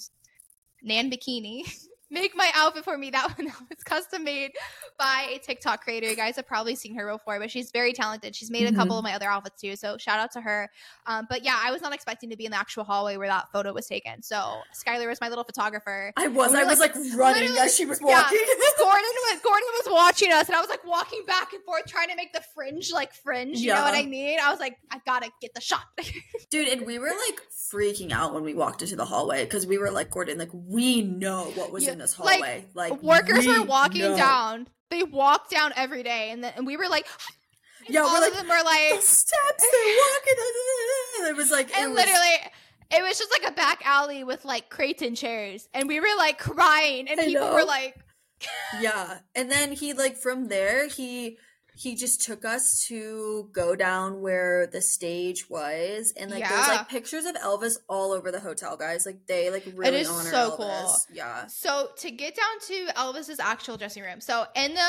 [0.82, 1.64] Nan Bikini
[2.12, 4.52] make my outfit for me that one was custom made
[4.98, 6.08] by a TikTok creator.
[6.08, 8.36] You guys have probably seen her before, but she's very talented.
[8.36, 9.76] She's made a couple of my other outfits too.
[9.76, 10.70] So shout out to her.
[11.06, 13.50] Um, but yeah, I was not expecting to be in the actual hallway where that
[13.52, 14.22] photo was taken.
[14.22, 16.12] So Skylar was my little photographer.
[16.16, 18.22] I was We I was like, like, running as she was yeah.
[18.22, 18.38] walking.
[18.78, 22.08] Gordon was Gordon was watching us, and I was like walking back and forth trying
[22.08, 23.58] to make the fringe like fringe.
[23.58, 24.38] You know what I mean?
[24.40, 25.84] I was like, I gotta get the shot.
[26.50, 27.40] Dude, and we were like
[27.72, 31.02] freaking out when we walked into the hallway because we were like, Gordon, like we
[31.02, 31.92] know what was Yeah.
[31.92, 32.66] in this hallway.
[32.74, 34.16] Like, like workers we were walking know.
[34.16, 34.68] down.
[34.90, 37.06] They walk down every day, and then and we were like,
[37.88, 41.30] Yeah, all we're of like, them were The like, steps they're walking.
[41.30, 42.52] It was like, and was- literally.
[42.94, 46.06] It was just like a back alley with like crates and chairs, and we were
[46.18, 47.54] like crying, and I people know.
[47.54, 47.96] were like,
[48.80, 51.38] yeah and then he like from there he
[51.74, 56.88] he just took us to go down where the stage was and like there's like
[56.88, 60.50] pictures of elvis all over the hotel guys like they like really is honor so
[60.50, 60.96] elvis cool.
[61.14, 64.88] yeah So to get down to Elvis's actual dressing room, so in the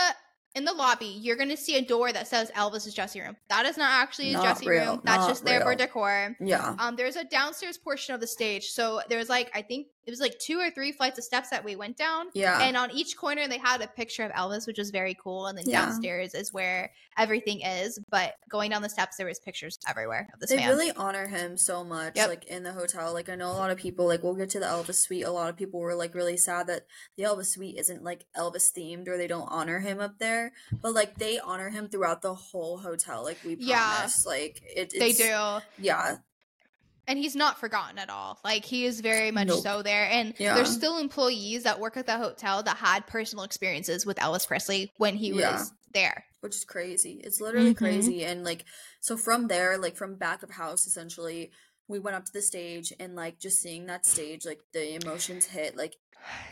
[0.55, 3.35] in the lobby, you're gonna see a door that says Elvis's dressing room.
[3.49, 5.01] That is not actually his Not dressing real, room.
[5.03, 6.35] That's just there for decor.
[6.39, 8.65] yeah Um, there's a downstairs portion of the stage.
[8.67, 11.63] So there's like I think it was like two or three flights of steps that
[11.63, 12.27] we went down.
[12.33, 15.47] yeah And on each corner they had a picture of Elvis, which was very cool.
[15.47, 15.85] And then Yeah.
[15.85, 17.99] downstairs is where everything is.
[18.09, 20.69] But going down the steps, there was pictures everywhere of this they man.
[20.69, 22.29] really honor him so much Yep.
[22.29, 24.59] like in the hotel like i know a lot of people like we'll get to
[24.59, 26.85] the elvis suite a lot of people were like really sad that
[27.17, 30.51] the elvis suite isn't like elvis themed or they don't honor him up there
[30.81, 33.77] but like they honor him throughout the whole hotel like we Yeah.
[33.95, 35.59] promise like it, they do.
[35.79, 36.17] yeah
[37.07, 38.39] and he's not forgotten at all.
[38.43, 39.63] Like he is very much Nope.
[39.63, 40.09] so there.
[40.09, 40.55] And Yeah.
[40.55, 44.91] there's still employees that work at the hotel that had personal experiences with Elvis Presley
[44.97, 45.53] when he Yeah.
[45.53, 46.25] was there.
[46.41, 47.21] which is crazy.
[47.23, 47.77] It's literally Mhm.
[47.77, 48.25] crazy.
[48.25, 48.65] And like,
[48.99, 51.51] so from there, like from back of house, essentially,
[51.87, 55.45] we went up to the stage and like just seeing that stage, like the emotions
[55.45, 55.95] hit like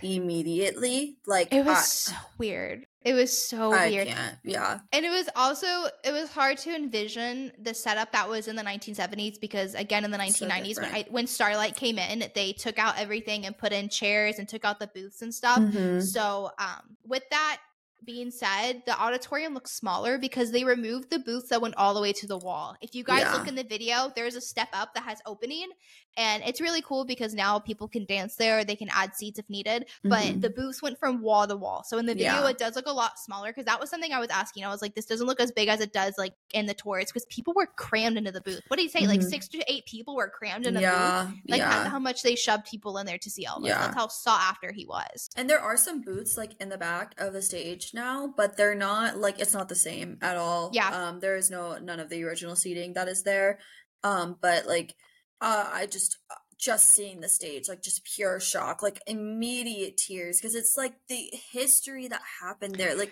[0.01, 1.17] immediately.
[1.25, 2.86] Like It was I, so weird.
[3.03, 4.07] It was so I weird.
[4.09, 4.38] can't.
[4.43, 5.65] Yeah, And it was also
[6.03, 10.11] it was hard to envision the setup that was in the 1970s because again in
[10.11, 13.71] the So 1990s when I, when Starlight came in they took out everything and put
[13.71, 15.59] in chairs and took out the booths and stuff.
[15.59, 16.03] Mhm.
[16.03, 17.57] So, um, with that
[18.04, 22.02] being said, the auditorium looks smaller because they removed the booths that went all the
[22.02, 22.76] way to the wall.
[22.82, 23.34] If you guys Yeah.
[23.34, 25.70] look in the video, there's a step up that has opening,
[26.18, 28.64] and it's really cool because now people can dance there.
[28.66, 30.41] They can add seats if needed, but Mhm.
[30.41, 31.84] the booths went from wall to wall.
[31.86, 32.49] So in the video, Yeah.
[32.49, 34.66] it does look a lot smaller because that was something I was asking.
[34.66, 37.06] I was like, this doesn't look as big as it does like in the tours
[37.06, 38.62] because people were crammed into the booth.
[38.68, 39.08] What did he say?
[39.08, 39.30] Like Mhm.
[39.30, 41.38] six to eight people were crammed in a booth.
[41.47, 41.84] Like yeah.
[41.84, 43.68] how, how much they shoved people in there to see Elvis.
[43.68, 43.80] Yeah.
[43.80, 45.30] That's how sought after he was.
[45.36, 48.76] And there are some booths like in the back of the stage now, but they're
[48.76, 50.70] not like it's not the same at all.
[50.74, 50.89] Yeah.
[50.89, 53.60] Um there is no none of the original seating that is there.
[54.04, 54.96] Um but like
[55.39, 56.18] uh I just
[56.58, 61.30] just seeing the stage like just pure shock, like immediate tears because it's like the
[61.52, 62.96] history that happened there.
[62.96, 63.12] Like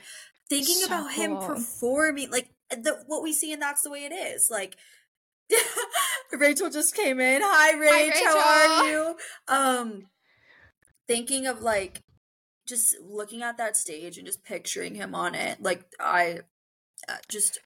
[0.49, 4.13] thinking So about him performing like the what we see and that's the way it
[4.13, 4.49] is.
[4.51, 4.77] Like
[6.31, 7.41] Rachel just came in.
[7.43, 8.13] Hi, Rach.
[8.23, 9.15] How are you?
[9.47, 10.07] Um,
[11.07, 12.03] thinking of like
[12.69, 15.61] just looking at that stage and just picturing him on it.
[15.61, 16.39] Like I
[17.07, 17.57] uh, just,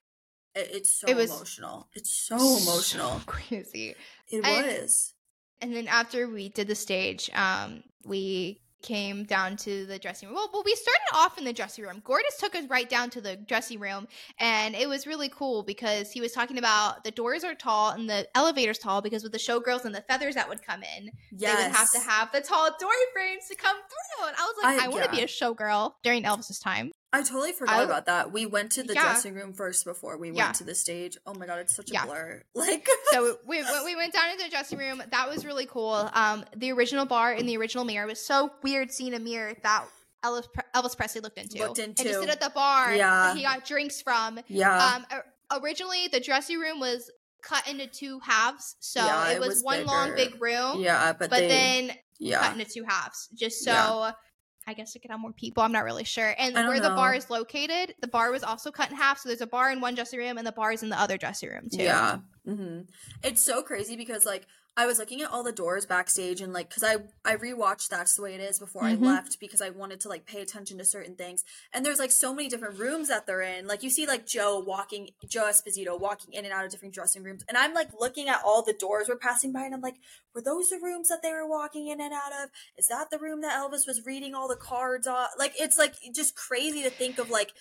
[0.56, 1.88] it, it's so It was emotional.
[1.94, 3.22] It's so emotional.
[3.26, 3.96] Crazy.
[4.32, 5.14] It and- was.
[5.62, 10.36] And then after we did the stage, um, we came down to the dressing room.
[10.36, 12.02] Well, well, we started off in the dressing room.
[12.04, 14.08] Gordon took us right down to the dressing room,
[14.40, 18.10] and it was really cool because he was talking about the doors are tall and
[18.10, 21.56] the elevator's tall because with the showgirls and the feathers that would come in, Yes.
[21.58, 24.28] they would have to have the tall door frames to come through.
[24.28, 26.92] And I was like, I- I, want to be a showgirl during Elvis's time.
[27.14, 28.32] I totally forgot I- about that.
[28.32, 29.04] We went to the Yeah.
[29.04, 30.46] dressing room first before we Yeah.
[30.46, 31.18] went to the stage.
[31.28, 32.06] Oh my god, it's such a Yeah.
[32.06, 32.44] blur.
[32.56, 35.02] Like so we we went down into the dressing room.
[35.12, 36.10] That was really cool.
[36.14, 39.86] Um, the original bar in the original mirror was so weird seeing a mirror that
[40.24, 41.60] Elvis, Elvis Presley looked into.
[41.60, 42.02] Looked into.
[42.02, 42.22] And into.
[42.22, 43.10] sit at the bar Yeah.
[43.28, 44.40] that he got drinks from.
[44.48, 44.96] yeah.
[45.12, 45.22] Um,
[45.62, 47.12] originally the dressing room was
[47.42, 50.80] cut into two halves, so Yeah, it it was, was one long big room.
[50.82, 51.98] yeah, but, But they then
[52.40, 54.14] cut into two halves, just so.
[54.66, 55.64] I guess it could have more people.
[55.64, 56.34] I'm not really sure.
[56.38, 59.20] And where the bar is located, the bar was also cut in half.
[59.20, 61.18] So there's a bar in one dressing room, and the bar is in the other
[61.18, 61.84] dressing room too.
[61.84, 62.18] Yeah.
[62.46, 62.82] hmm
[63.24, 66.68] It's so crazy because like I was looking at all the doors backstage and like
[66.68, 68.88] because I I rewatched That's the Way It Is before Mhm.
[68.88, 71.44] I left because I wanted to like pay attention to certain things.
[71.72, 73.68] And there's like so many different rooms that they're in.
[73.68, 77.22] Like you see like Joe walking Joe Esposito walking in and out of different dressing
[77.24, 77.44] rooms.
[77.48, 79.98] And I'm like looking at all the doors we're passing by and I'm like
[80.34, 82.50] were those the rooms that they were walking in and out of?
[82.76, 85.94] Is that the room that Elvis was reading all the cards on like it's like
[86.16, 87.52] just crazy to think of like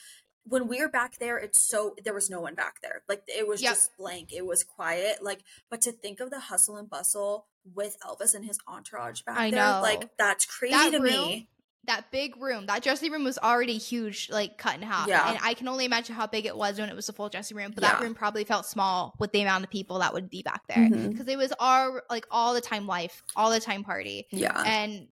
[0.44, 3.02] when we were back there, it's so there was no one back there.
[3.08, 3.72] Like it was Yep.
[3.72, 4.32] just blank.
[4.32, 5.22] It was quiet.
[5.22, 5.40] Like,
[5.70, 9.50] but to think of the hustle and bustle with Elvis and his entourage back I
[9.50, 9.80] there, know.
[9.82, 11.48] like that's crazy That to room, me.
[11.84, 15.06] that big room, that dressing room was already huge, like cut in half.
[15.06, 15.30] Yeah.
[15.30, 17.56] And I can only imagine how big it was when it was a full dressing
[17.56, 17.70] room.
[17.72, 20.66] But that room probably felt small with the amount of people that would be back
[20.66, 21.10] there mm-hmm.
[21.10, 24.26] because it was all like all the time life, all the time party.
[24.32, 25.06] Yeah, And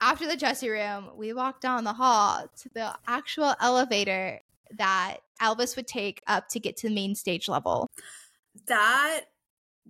[0.00, 4.40] after the dressing room, we walked down the hall to the actual elevator
[4.78, 7.88] that Elvis would take up to get to the main stage level.
[8.66, 9.22] that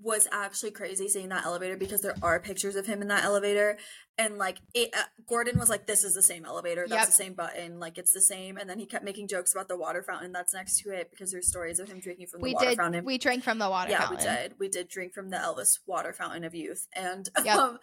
[0.05, 3.79] was actually crazy seeing that elevator because there are pictures of him in that elevator
[4.17, 7.07] and like it uh, gordon was like this is the same elevator that's Yep.
[7.07, 9.77] the same button like it's the same and then he kept making jokes about the
[9.77, 12.55] water fountain that's next to it because there's stories of him drinking from the We
[12.55, 12.77] water did.
[12.79, 14.19] fountain We drank from the water yeah fountain.
[14.19, 17.57] we did we did drink from the elvis water fountain of youth and Yep.
[17.59, 17.79] um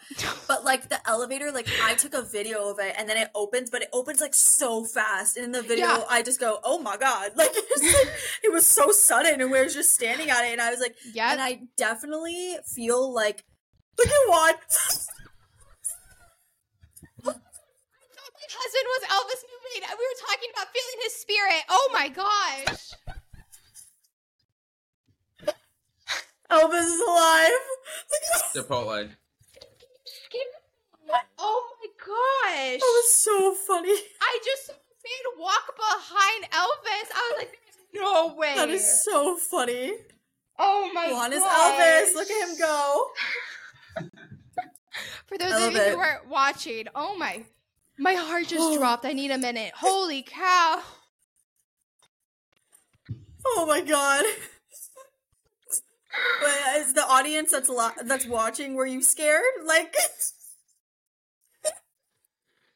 [0.47, 3.69] but like the elevator like i took a video of it and then it opens
[3.69, 6.03] but it opens like so fast and in the video Yeah.
[6.09, 8.07] i just go oh my god like like,
[8.43, 10.95] it was so sudden and we were just standing at it and i was like
[11.13, 11.31] Yep.
[11.31, 13.43] and I definitely feel like
[13.97, 14.53] look at Juan.
[17.23, 17.33] my
[18.53, 19.97] husband was Elvis Newman.
[19.97, 21.63] We were talking about feeling his spirit.
[21.69, 22.91] Oh my gosh.
[26.51, 27.63] Elvis is alive.
[28.11, 28.41] Look at.
[28.53, 29.09] Chipotle.
[31.39, 32.79] Oh my gosh.
[32.79, 33.93] That was so funny.
[34.21, 37.07] I just saw a man walk behind Elvis.
[37.15, 38.53] I was like, there's no way.
[38.55, 39.93] That is so funny.
[40.59, 41.13] oh my god.
[41.13, 41.41] Juan is.
[41.41, 42.15] Elvis.
[42.15, 43.05] Look at him go.
[45.27, 45.93] For those of you it.
[45.93, 47.45] who aren't watching, oh my,
[47.97, 48.77] my heart just oh.
[48.77, 49.05] dropped.
[49.05, 49.71] I need a minute.
[49.75, 50.81] Holy cow.
[53.45, 54.23] Oh my god.
[56.41, 58.73] But is the audience that's lo- that's watching?
[58.73, 59.43] Were you scared?
[59.65, 59.93] Like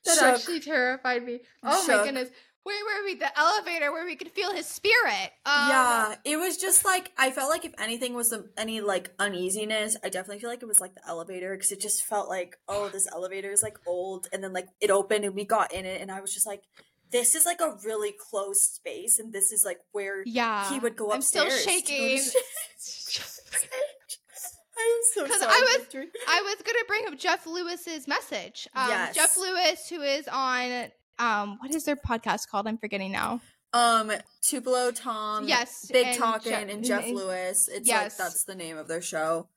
[0.05, 0.23] That Shook.
[0.23, 1.39] actually terrified me.
[1.63, 2.29] Oh my goodness.
[2.65, 3.13] Where were we?
[3.13, 5.29] The elevator where we could feel his spirit.
[5.45, 9.11] Um, yeah, it was just like I felt like if anything was some, any like
[9.19, 12.57] uneasiness, I definitely feel like it was like the elevator because it just felt like
[12.67, 15.85] oh this elevator is like old, and then like it opened and we got in
[15.85, 16.63] it, and I was just like
[17.11, 20.67] this is like a really closed space, and this is like where Yeah.
[20.73, 21.45] he would go upstairs.
[21.45, 21.83] I'm still upstairs.
[21.85, 22.41] to go to shaking.
[24.77, 25.51] I'm so sorry.
[25.53, 28.67] I was- I was gonna bring up Jeff Lewis's message.
[28.75, 29.15] Um, Yes.
[29.15, 30.89] Jeff Lewis, who is on
[31.19, 32.67] um, what is their podcast called?
[32.67, 33.41] I'm forgetting now.
[33.73, 34.11] Um,
[34.41, 37.67] Tupelo Tom, yes, Big and Talkin' Je- and Jeff and- Lewis.
[37.67, 38.17] It's Yes.
[38.19, 39.49] like that's the name of their show.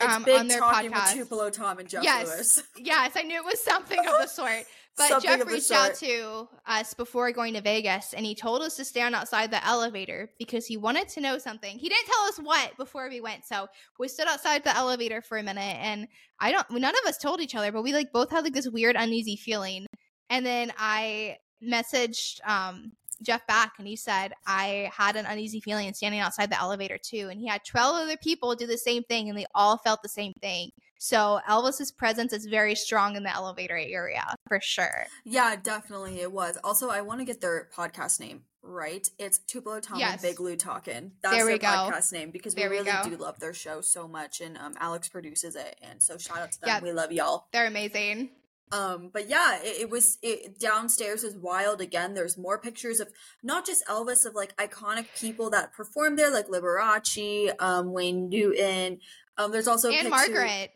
[0.00, 1.16] It's Um, Big on their Talkin' podcast.
[1.16, 2.26] with Tupelo Tom and Jeff Yes.
[2.26, 2.62] Lewis.
[2.78, 4.64] Yes, I knew it was something of the sort.
[4.96, 8.84] But Jeff reached out to us before going to Vegas and he told us to
[8.84, 11.78] stand outside the elevator because he wanted to know something.
[11.78, 13.46] He didn't tell us what before we went.
[13.46, 16.06] So we stood outside the elevator for a minute and
[16.38, 18.68] I don't none of us told each other, but we like both had like this
[18.68, 19.86] weird uneasy feeling.
[20.30, 25.92] And then I messaged um Jeff back and he said I had an uneasy feeling
[25.92, 27.28] standing outside the elevator too.
[27.30, 30.08] And he had 12 other people do the same thing and they all felt the
[30.08, 30.70] same thing.
[30.98, 35.04] So Elvis's presence is very strong in the elevator area for sure.
[35.24, 36.56] Yeah, definitely it was.
[36.64, 39.08] Also, I want to get their podcast name right.
[39.18, 40.12] It's Tupelo Tom Yes.
[40.12, 41.12] and Big Lou Talkin'.
[41.22, 41.66] That's There we their go.
[41.68, 43.02] podcast name because we we really go.
[43.04, 46.52] do love their show so much, and um, Alex produces it, and so shout out
[46.52, 46.68] to them.
[46.68, 46.80] Yeah.
[46.82, 47.46] We love y'all.
[47.52, 48.28] They're amazing.
[48.72, 52.14] Um, but yeah, it, it was it, downstairs was wild again.
[52.14, 53.08] There's more pictures of
[53.42, 59.00] not just Elvis of like iconic people that performed there, like Liberace, um, Wayne Newton.
[59.36, 60.70] Um, there's also and Margaret.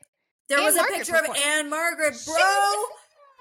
[0.48, 1.36] There Anne was a Margaret picture of.
[1.36, 2.34] Anne Margaret, bro.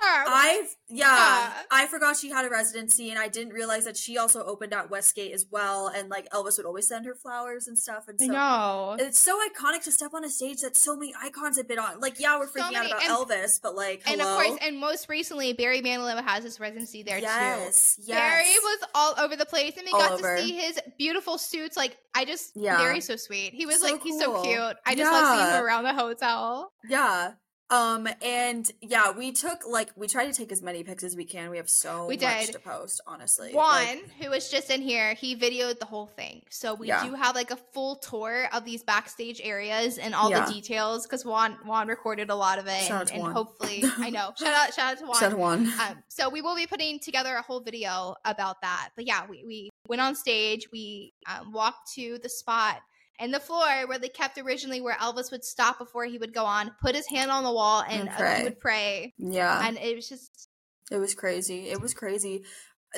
[0.05, 1.53] I yeah, Yeah.
[1.71, 4.89] I forgot she had a residency, and I didn't realize that she also opened at
[4.89, 5.87] Westgate as well.
[5.87, 8.05] And like Elvis would always send her flowers and stuff.
[8.07, 8.95] And I so know.
[8.99, 11.99] it's so iconic to step on a stage that so many icons have been on.
[11.99, 14.77] Like yeah, we're freaking many, out and- about Elvis, but like And of course, and
[14.79, 17.23] most recently, Barry Manilow has his residency there too.
[17.25, 18.17] yes, yes.
[18.17, 20.37] Barry was all over the place, and we All got over.
[20.37, 21.75] to see his beautiful suits.
[21.77, 22.77] Like, I just, Yeah.
[22.77, 23.53] Barry's so sweet.
[23.53, 24.59] He was So like, he's so cute.
[24.85, 25.57] I just love seeing Yeah.
[25.59, 26.73] him around the hotel.
[26.87, 27.31] Yeah.
[27.73, 31.25] Um and yeah, we took like we try to take as many pics as we
[31.25, 31.49] can.
[31.49, 32.53] We have so We much did.
[32.53, 33.51] to post, honestly.
[33.53, 36.43] Juan, Like, who was just in here, he videoed the whole thing.
[36.51, 37.03] So we Yeah.
[37.03, 40.45] do have like a full tour of these backstage areas and all Yeah.
[40.45, 43.33] the details because Juan Juan recorded a lot of it, Shout out and, to and
[43.33, 44.33] hopefully, I know.
[44.37, 45.15] Shout out, shout out to Juan.
[45.19, 45.67] Said Juan.
[45.79, 48.89] Um, so we will be putting together a whole video about that.
[48.95, 52.81] But yeah, we, we went on stage, we um, walked to the spot
[53.19, 56.45] and the floor where they kept originally where Elvis would stop before he would go
[56.45, 58.37] on, put his hand on the wall, and And uh, pray.
[58.37, 59.13] he would pray.
[59.17, 59.67] Yeah.
[59.67, 60.49] And it was just
[60.91, 61.69] It was crazy.
[61.69, 62.43] It was crazy.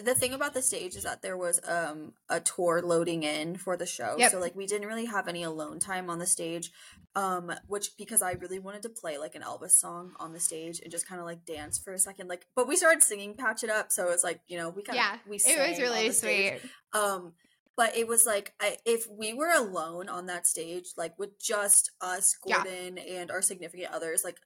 [0.04, 3.78] The thing about the stage is that there was um a tour loading in for
[3.78, 4.16] the show.
[4.18, 4.32] Yep.
[4.32, 6.72] So like we didn't really have any alone time on the stage.
[7.16, 10.82] Um which because I really wanted to play like an Elvis song on the stage
[10.82, 13.64] and just kind of like dance for a second like but we started singing Patch
[13.64, 16.10] It Up so it's like, you know, we kind of yeah, we it was really
[16.10, 16.60] the stage.
[16.60, 16.72] sweet.
[17.02, 17.32] Um,
[17.78, 21.92] but it was like I, if we were alone on that stage, like with just
[22.02, 22.64] us, Yeah.
[22.64, 24.38] Gordon, and our significant others, like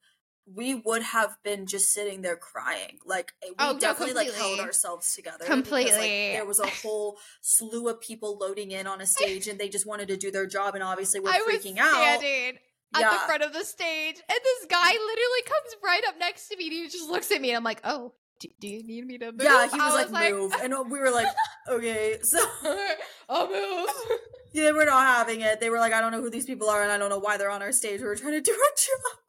[0.52, 2.98] we would have been just sitting there crying.
[3.06, 5.38] Like eh, we Oh, no, definitely like held ourselves together.
[5.40, 6.32] because, like, Completely.
[6.32, 9.86] there was a whole slew of people loading in on a stage, and they just
[9.86, 11.94] wanted to do their job, and obviously we're I freaking out.
[11.94, 12.54] at Yeah.
[13.14, 16.64] the front of the stage, and this guy literally comes right up next to me,
[16.66, 19.20] and he just looks at me, and I'm like, "Oh, do, do you need me
[19.20, 21.28] to move?" Yeah, he I was, like, move, and we were like,
[21.70, 22.40] okay, so
[23.30, 23.94] Almost.
[24.54, 25.60] yeah, they were not having it.
[25.60, 27.38] They were like, I don't know who these people are, and I don't know why
[27.38, 28.02] they're on our stage.
[28.02, 29.20] We were trying to do our job.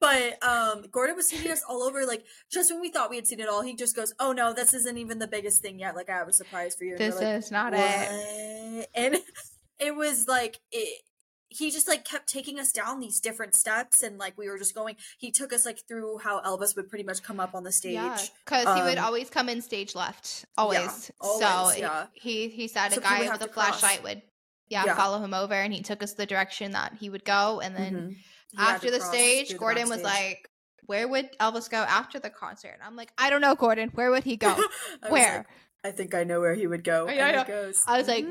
[0.00, 2.06] But um, Gordon was seeing us all over.
[2.06, 4.52] Like just when we thought we had seen it all, he just goes, "Oh no,
[4.52, 5.96] this isn't even the biggest thing yet.
[5.96, 8.88] Like I have a surprise for you." And This like, is not it.
[8.94, 9.18] And
[9.80, 11.02] it was like it.
[11.50, 14.74] He just like kept taking us down these different steps, and like we were just
[14.74, 14.96] going.
[15.18, 17.94] He took us like through how Elvis would pretty much come up on the stage.
[17.94, 21.10] Yeah, because he would Um, always come in stage left, always.
[21.22, 22.06] so always, it- yeah.
[22.12, 24.20] he he said So a guy with a flashlight would,
[24.68, 24.94] yeah, Yeah.
[24.96, 27.60] follow him over, and he took us the direction that he would go.
[27.60, 28.16] And then Mhm.
[28.58, 30.50] After the stage, the Gordon was like,
[30.86, 33.90] "Where would Elvis go after the concert?" And I'm like, "I don't know, Gordon.
[33.90, 34.54] Where would he go?
[35.02, 35.46] I Where?"
[35.84, 37.06] I think I know where he would go.
[37.08, 37.44] Yeah, he yeah.
[37.46, 37.82] goes.
[37.86, 38.26] I was like,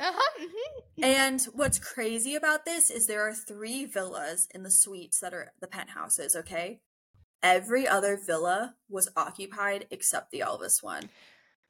[0.00, 0.30] "Mhm." uh huh.
[0.38, 5.34] hmm And what's crazy about this is there are three villas in the suites that
[5.34, 6.80] are the penthouses, okay?
[7.42, 11.10] Every other villa was occupied except the Elvis one.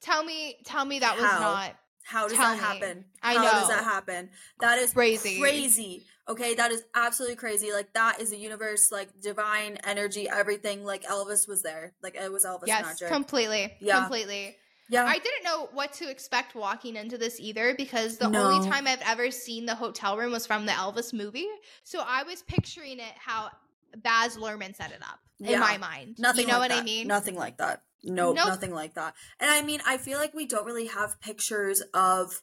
[0.00, 1.40] Tell me, tell me that was How?
[1.40, 2.62] not How does Tell that me.
[2.62, 3.04] happen?
[3.20, 3.40] I know.
[3.40, 4.30] How does that happen?
[4.60, 5.40] That is Crazy.
[5.40, 6.04] Crazy.
[6.28, 7.72] Okay, that is absolutely crazy.
[7.72, 10.84] Like that is a universe, like divine energy, everything.
[10.84, 11.94] Like Elvis was there.
[12.02, 13.08] Like it was Elvis yes, magic.
[13.08, 14.00] completely, Yeah.
[14.00, 14.56] completely.
[14.88, 15.04] Yeah.
[15.06, 18.50] I didn't know what to expect walking into this either because the No.
[18.50, 21.48] only time I've ever seen the hotel room was from the Elvis movie.
[21.84, 23.50] So I was picturing it how
[23.96, 25.54] Baz Luhrmann set it up Yeah.
[25.54, 26.18] in my mind.
[26.18, 26.84] Nothing you know like what I that.
[26.84, 27.06] mean?
[27.06, 27.82] Nothing like that.
[28.04, 28.46] No, Nope.
[28.48, 29.14] nothing like that.
[29.40, 32.42] And I mean, I feel like we don't really have pictures of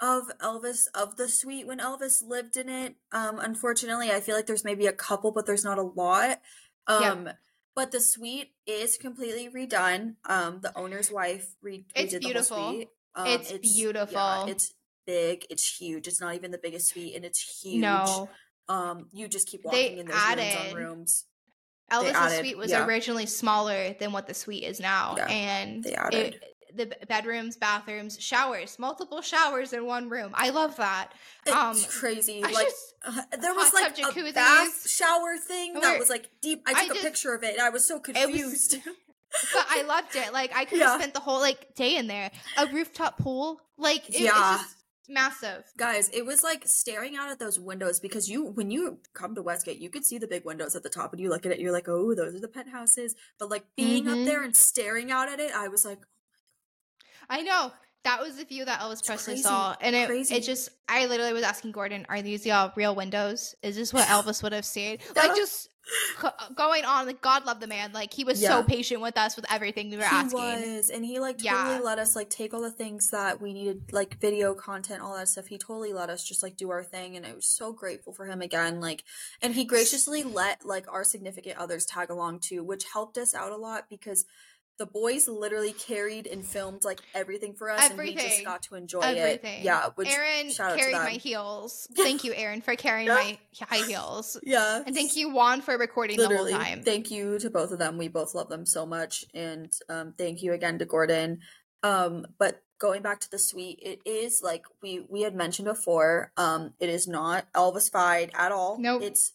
[0.00, 2.96] of Elvis of the suite when Elvis lived in it.
[3.12, 6.40] Um unfortunately, I feel like there's maybe a couple but there's not a lot.
[6.88, 7.32] Yeah.
[7.76, 10.16] But the suite is completely redone.
[10.28, 12.56] Um the owner's wife re- It's redid beautiful.
[12.56, 12.88] the whole suite.
[13.14, 14.44] Um, It's Yeah, beautiful.
[14.48, 14.72] it's
[15.06, 16.08] big, it's huge.
[16.08, 17.82] It's not even the biggest suite and it's huge.
[17.82, 18.28] No.
[18.68, 21.24] Um you just keep They walking in those rooms added- on rooms.
[21.92, 22.84] Elvis's added- suite was yeah.
[22.84, 25.14] originally smaller than what the suite is now.
[25.18, 26.34] Yeah, and they added.
[26.34, 30.30] it, the bedrooms, bathrooms, showers, multiple showers in one room.
[30.34, 31.12] I love that.
[31.52, 32.42] Um, It's crazy.
[32.44, 34.34] I like just- uh, there was like a jacuzzis.
[34.34, 36.62] bath shower thing that was like deep.
[36.66, 37.58] I I took a just- picture of it.
[37.58, 38.76] I was so was- confused.
[39.54, 40.32] but I loved it.
[40.32, 40.98] Like I could have Yeah.
[40.98, 42.30] spent the whole like day in there.
[42.56, 44.54] A rooftop pool, like it, Yeah.
[44.54, 44.76] it's just
[45.08, 45.64] massive.
[45.76, 49.42] Guys, it was like staring out at those windows because you, when you come to
[49.42, 51.60] Westgate, you could see the big windows at the top, and you look at it,
[51.60, 53.14] you're like, oh, those are the penthouses.
[53.38, 54.20] But like being Mhm.
[54.22, 56.00] up there and staring out at it, I was like,
[57.30, 57.72] I know
[58.04, 59.42] that was the view that Elvis It's Presley crazy.
[59.42, 60.34] saw, and it Crazy.
[60.36, 63.54] it just I literally was asking Gordon, "Are these y'all real windows?
[63.62, 65.68] Is this what Elvis would have seen?" Like just
[66.54, 67.06] going on.
[67.06, 67.92] Like God love the man.
[67.92, 68.48] Like he was Yeah.
[68.50, 70.38] so patient with us with everything we were he asking.
[70.40, 71.80] was, and he like totally Yeah.
[71.82, 75.28] let us like take all the things that we needed, like video content, all that
[75.28, 75.46] stuff.
[75.46, 78.26] He totally let us just like do our thing, and I was so grateful for
[78.26, 78.80] him again.
[78.80, 79.02] Like,
[79.42, 83.50] and he graciously let like our significant others tag along too, which helped us out
[83.52, 84.24] a lot because
[84.78, 88.74] the boys literally carried and filmed like everything for us, and we just got to
[88.74, 89.60] enjoy Everything.
[89.60, 89.64] it.
[89.64, 91.88] Yeah, which Aaron carried my heels.
[91.96, 93.14] Thank you, Aaron, for carrying Yeah.
[93.14, 94.38] my high heels.
[94.42, 96.82] yeah, And thank you, Juan, for recording literally the whole time.
[96.82, 100.42] thank you to both of them we both love them so much and um thank
[100.42, 101.40] you again to gordon
[101.82, 106.32] um but going back to the suite it is like we we had mentioned before
[106.36, 109.02] um it is not elvis-fied at all Nope.
[109.02, 109.32] it's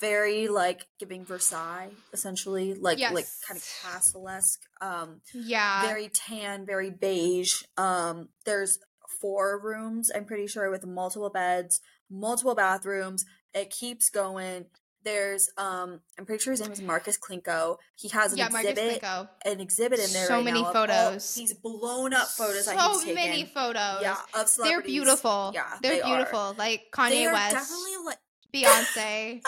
[0.00, 3.80] very like giving versailles essentially like like kind of Yes.
[3.82, 5.82] castle-esque um yeah.
[5.86, 8.78] very tan very beige um there's
[9.20, 11.80] four rooms i'm pretty sure with multiple beds
[12.10, 13.24] multiple bathrooms
[13.54, 14.64] it keeps going
[15.04, 19.02] there's um i'm pretty sure his name is Markus Klinko he has an yeah, exhibit
[19.44, 21.34] an exhibit in there So right many of all photos.
[21.34, 23.98] these blown up photos that so he's taken many photos.
[24.02, 25.52] yeah of They're beautiful.
[25.54, 26.16] yeah They're they are.
[26.16, 26.54] beautiful.
[26.58, 28.18] Like they Kanye are West, definitely like
[28.54, 29.40] Beyonce,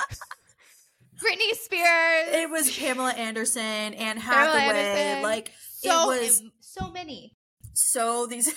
[1.22, 2.28] Britney Spears.
[2.32, 3.60] it was pamela anderson
[3.94, 5.22] and hathaway Anderson.
[5.22, 7.36] like so it was so many.
[7.74, 8.52] so these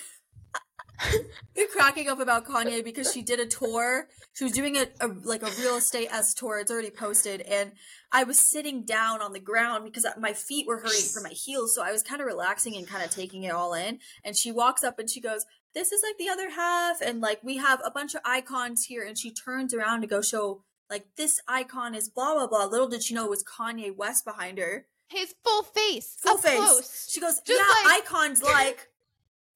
[1.55, 4.07] You're cracking up about Kanye because she did a tour.
[4.33, 6.59] She was doing a, a like a real estate s tour.
[6.59, 7.71] It's already posted, and
[8.11, 11.75] I was sitting down on the ground because my feet were hurting from my heels.
[11.75, 13.99] So I was kind of relaxing and kind of taking it all in.
[14.23, 17.39] And she walks up and she goes, "This is like the other half," and like
[17.43, 19.03] we have a bunch of icons here.
[19.03, 22.65] And she turns around to go show like this icon is blah blah blah.
[22.65, 26.55] Little did she know it was Kanye West behind her, His full face, full face.
[26.57, 27.07] close.
[27.11, 28.89] She goes, Just "Yeah, like- icons like."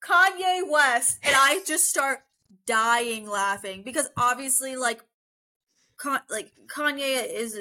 [0.01, 2.19] Kanye West, and I just start
[2.65, 5.01] dying laughing because obviously, like,
[5.97, 7.57] Con- like Kanye is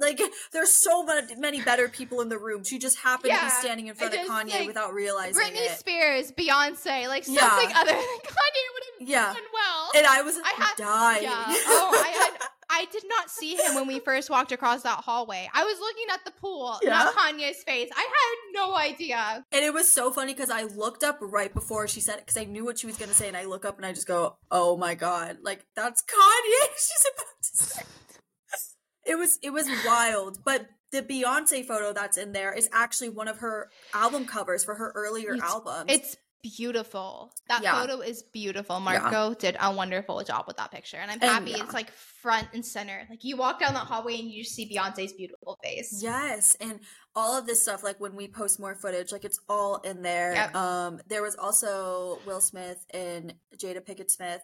[0.00, 0.20] like
[0.52, 2.62] there's so many many better people in the room.
[2.62, 5.76] She just happened to be standing in front of Kanye like, without realizing Britney it.
[5.78, 7.34] Spears, Beyonce, like something
[7.70, 7.74] Yeah.
[7.80, 9.32] other than Kanye would have Yeah.
[9.32, 9.90] done well.
[9.96, 11.22] and I was I had- dying.
[11.24, 11.44] yeah.
[11.66, 15.48] Oh, I had I did not see him when we first walked across that hallway.
[15.54, 16.90] I was looking at the pool, Yeah.
[16.90, 17.90] not Kanye's face.
[17.94, 19.44] I had no idea.
[19.52, 22.36] And it was so funny because I looked up right before she said it because
[22.40, 24.36] I knew what she was gonna say, and I look up and I just go,
[24.50, 26.68] "Oh my god!" Like that's Kanye.
[26.76, 27.82] She's about to say.
[29.06, 33.28] It was it was wild, but the Beyonce photo that's in there is actually one
[33.28, 35.86] of her album covers for her earlier It's- albums.
[35.92, 37.32] It's beautiful.
[37.48, 37.80] That Yeah.
[37.80, 38.78] photo is beautiful.
[38.80, 40.98] Marco did a wonderful job with that picture.
[40.98, 41.64] And I'm happy yeah.
[41.64, 43.06] it's like front and center.
[43.08, 46.00] Like you walk down that hallway and you just see Beyonce's beautiful face.
[46.02, 46.80] Yes, and
[47.16, 50.34] all of this stuff, like when we post more footage, like it's all in there.
[50.34, 50.54] Yep.
[50.54, 54.42] Um, there was also Will Smith and Jada Pinkett Smith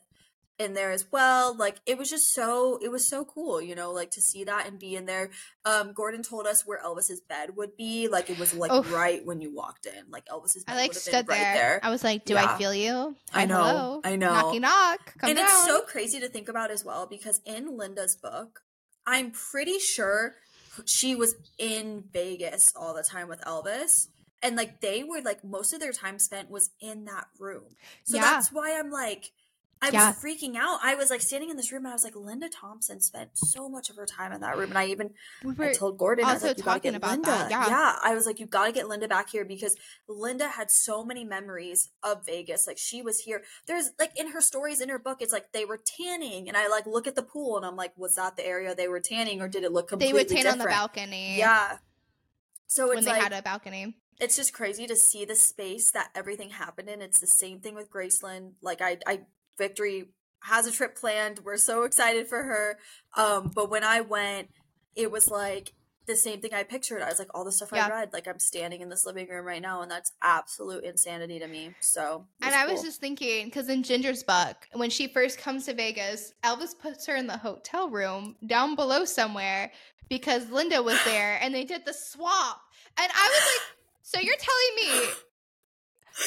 [0.61, 1.57] in there as well.
[1.57, 4.67] Like it was just so it was so cool, you know, like to see that
[4.69, 5.31] and be in there.
[5.65, 8.09] Um, Gordon told us where Elvis's bed would be.
[8.09, 8.93] Like it was like Oof.
[8.93, 10.11] right when you walked in.
[10.11, 11.37] Like Elvis's bed I like stood there.
[11.37, 11.81] right there.
[11.83, 12.45] I was like, "Do Yeah.
[12.55, 13.17] I feel you?
[13.33, 14.01] I know, hello.
[14.05, 14.31] I know.
[14.33, 15.15] Knocky knock.
[15.19, 18.61] Come and down." it's so crazy to think about as well because in Linda's book,
[19.07, 20.35] I'm pretty sure
[20.85, 24.09] she was in Vegas all the time with Elvis.
[24.43, 27.77] And like they were like most of their time spent was in that room.
[28.05, 28.23] So Yeah.
[28.23, 29.33] that's why I'm like
[29.83, 30.81] I was freaking out.
[30.83, 33.69] I was like standing in this room and I was like, Linda Thompson spent so
[33.69, 34.71] much of her time in that room.
[34.71, 35.11] And I even
[35.43, 37.27] we I told Gordon, I was like, you gotta talking get about Linda.
[37.27, 37.97] that, yeah.
[38.03, 39.77] I was like, you gotta get Linda back here because
[40.07, 42.67] Linda had so many memories of Vegas.
[42.67, 43.43] Like she was here.
[43.67, 46.69] There's like in her stories in her book, it's like they were tanning, and I
[46.69, 49.41] like look at the pool and I'm like, was that the area they were tanning,
[49.41, 50.61] or did it look completely they would tan different?
[50.61, 51.39] on the balcony.
[51.39, 51.79] Yeah.
[52.67, 53.97] So when they like had a balcony.
[54.21, 57.01] it's just crazy to see the space that everything happened in.
[57.01, 58.53] It's the same thing with Graceland.
[58.63, 59.21] Like I, I
[59.59, 60.11] Victory
[60.43, 61.41] has a trip planned.
[61.45, 62.79] We're so excited for her.
[63.17, 64.51] Um, but when I went,
[64.97, 65.73] it was like
[66.07, 67.03] the same thing I pictured.
[67.03, 67.87] I was like, all the stuff Yeah.
[67.87, 68.13] I read.
[68.13, 71.75] Like I'm standing in this living room right now, and that's absolute insanity to me.
[71.81, 75.75] So, And I was just thinking, because in Ginger's book, when she first comes to
[75.75, 79.71] Vegas, Elvis puts her in the hotel room down below somewhere
[80.09, 82.61] because Linda was there and they did the swap.
[82.99, 85.11] And I was like, so you're telling me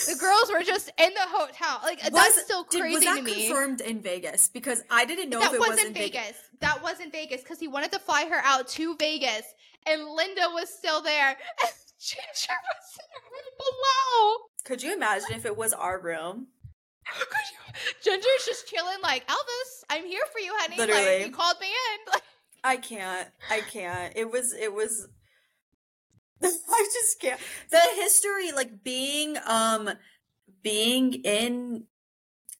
[0.08, 1.80] the girls were just in the hotel?
[1.84, 3.48] Like, Was- that's still crazy Did- was that to me.
[3.48, 4.48] confirmed in Vegas?
[4.50, 6.22] Because I didn't know that if it was in Vegas.
[6.22, 6.38] Vegas.
[6.62, 9.44] That wasn't Vegas because he wanted to fly her out to Vegas
[9.86, 11.30] and Linda was still there
[11.64, 14.38] and Ginger was in the room below.
[14.66, 16.48] Could you imagine if it was our room?
[17.06, 17.58] Could you
[18.04, 19.84] Ginger's just chilling, like Elvis.
[19.90, 20.78] I'm here for you, honey.
[20.78, 21.18] Literally.
[21.20, 22.14] Like you called me in.
[22.14, 22.22] Like,
[22.64, 23.28] I can't.
[23.50, 24.14] I can't.
[24.16, 25.08] It was it was
[26.70, 27.40] I just can't.
[27.70, 29.90] The history like being um
[30.62, 31.86] being in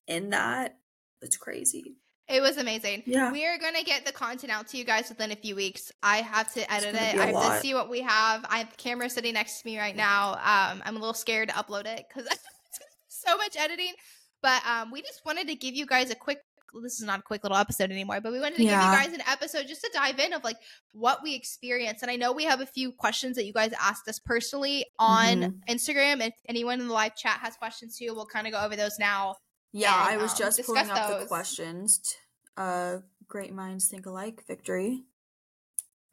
[0.08, 0.78] in that
[1.22, 1.96] it's crazy.
[2.28, 3.04] it was amazing.
[3.06, 3.32] Yeah.
[3.32, 5.92] We are gonna get the content out to you guys within a few weeks.
[6.02, 7.20] I have to edit it.
[7.20, 7.56] I have lot.
[7.56, 8.46] to see what we have.
[8.50, 10.34] I have the camera sitting next to me right now.
[10.34, 12.28] Um, I'm a little scared to upload it because
[13.08, 13.94] so much editing.
[14.42, 16.40] But um, we just wanted to give you guys a quick.
[16.82, 18.92] This is not a quick little episode anymore, but we wanted to Yeah.
[18.94, 20.58] give you guys an episode just to dive in of like
[20.92, 22.02] what we experienced.
[22.02, 25.38] And I know we have a few questions that you guys asked us personally on
[25.42, 25.60] Mhm.
[25.70, 26.26] Instagram.
[26.26, 28.98] If anyone in the live chat has questions too, we'll kind of go over those
[29.00, 29.36] now.
[29.72, 32.00] Yeah, And, I was um, just pulling up the questions.
[32.00, 32.16] t-
[32.58, 35.04] Uh great minds think alike, victory.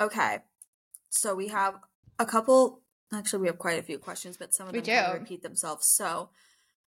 [0.00, 0.38] Okay.
[1.10, 1.74] So we have
[2.18, 2.82] a couple
[3.12, 5.18] actually we have quite a few questions, but some of them kind of do.
[5.20, 5.86] repeat themselves.
[5.88, 6.30] So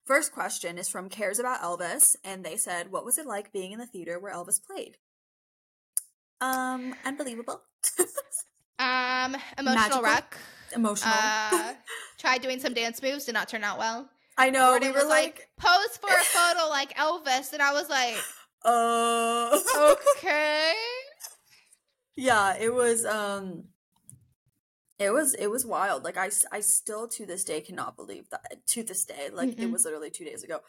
[0.06, 3.72] First question is from Cares About Elvis, and they said, "What was it like being
[3.72, 4.98] in the theater where Elvis played?"
[6.40, 7.62] Um, unbelievable,
[8.78, 10.02] Um, emotional Magical.
[10.02, 10.36] wreck.
[10.74, 11.14] emotional.
[11.16, 11.74] Uh,
[12.18, 14.08] tried doing some dance moves, did not turn out well.
[14.38, 17.72] I know Gordon we were was like, pose for a photo like Elvis, and I
[17.72, 18.16] was like,
[18.64, 19.58] "Uh,
[20.18, 20.72] okay.
[22.16, 23.64] yeah." It was, um,
[24.98, 26.04] it was, it was wild.
[26.04, 28.66] Like i i still to this day cannot believe that.
[28.68, 29.72] To this day, like it Mm-mm.
[29.72, 30.60] was literally two days ago.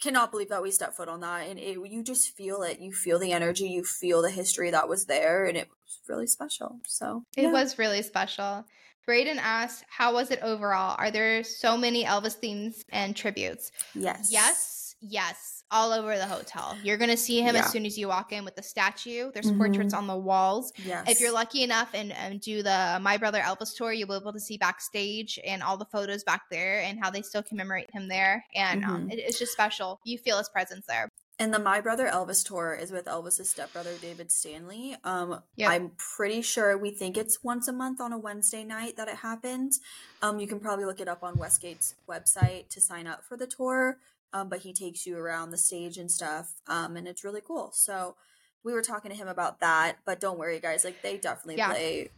[0.00, 2.80] Cannot believe that we stepped foot on that, and it, you just feel it.
[2.80, 3.68] You feel the energy.
[3.68, 6.80] You feel the history that was there, and it was really special.
[6.86, 7.52] So It yeah.
[7.52, 8.64] was really special.
[9.04, 10.94] Braden asked, "How was it overall?
[10.98, 16.76] Are there so many Elvis themes and tributes?" yes, Yes, yes, all over the hotel.
[16.82, 17.64] You're gonna see him Yeah.
[17.64, 19.30] as soon as you walk in with the statue.
[19.32, 19.58] There's Mhm.
[19.58, 20.72] portraits on the walls.
[20.84, 21.08] yes.
[21.08, 24.32] If you're lucky enough and, and do the My Brother Elvis tour, you'll be able
[24.32, 28.08] to see backstage and all the photos back there and how they still commemorate him
[28.08, 28.44] there.
[28.54, 29.12] And um, Mhm.
[29.12, 30.00] it, it's just special.
[30.04, 31.08] You feel his presence there.
[31.38, 34.94] And the My Brother Elvis tour is with Elvis's stepbrother David Stanley.
[35.04, 35.70] Um, Yep.
[35.70, 39.16] I'm pretty sure we think it's once a month on a Wednesday night that it
[39.16, 39.80] happens.
[40.20, 43.46] Um, you can probably look it up on Westgate's website to sign up for the
[43.46, 43.96] tour.
[44.32, 46.54] Um, but he takes you around the stage and stuff.
[46.68, 47.70] Um, and it's really cool.
[47.74, 48.16] So
[48.62, 49.96] we were talking to him about that.
[50.04, 50.84] But don't worry, guys.
[50.84, 51.70] Like they definitely Yeah.
[51.70, 52.10] play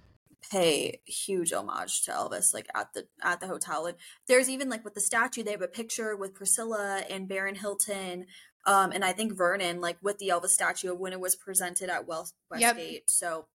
[0.50, 3.96] pay huge homage to Elvis like at the at the hotel and
[4.26, 8.26] there's even like with the statue they have a picture with Priscilla and Barron Hilton
[8.66, 12.08] Um, and I think Vernon, like with the Elvis statue when it was presented at
[12.08, 12.74] West Yep.
[12.76, 13.08] Westgate.
[13.08, 13.46] So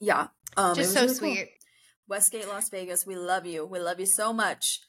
[0.00, 0.28] yeah.
[0.56, 1.16] Um, Just so really cool.
[1.18, 1.50] sweet.
[2.08, 3.64] Westgate, Las Vegas, we love you.
[3.64, 4.80] We love you so much.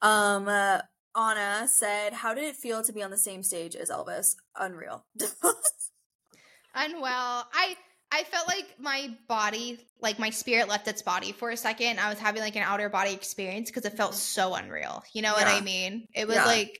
[0.00, 0.82] Um, uh,
[1.16, 4.36] Anna said, "How did it feel to be on the same stage as Elvis?
[4.56, 5.04] Unreal."
[6.74, 7.46] Unwell.
[7.52, 7.76] I
[8.10, 11.98] I felt like my body, like my spirit left its body for a second.
[11.98, 14.16] I was having like an outer body experience because it felt Mhm.
[14.16, 15.02] so unreal.
[15.12, 16.06] You know what I mean?
[16.14, 16.44] It was Yeah.
[16.46, 16.78] like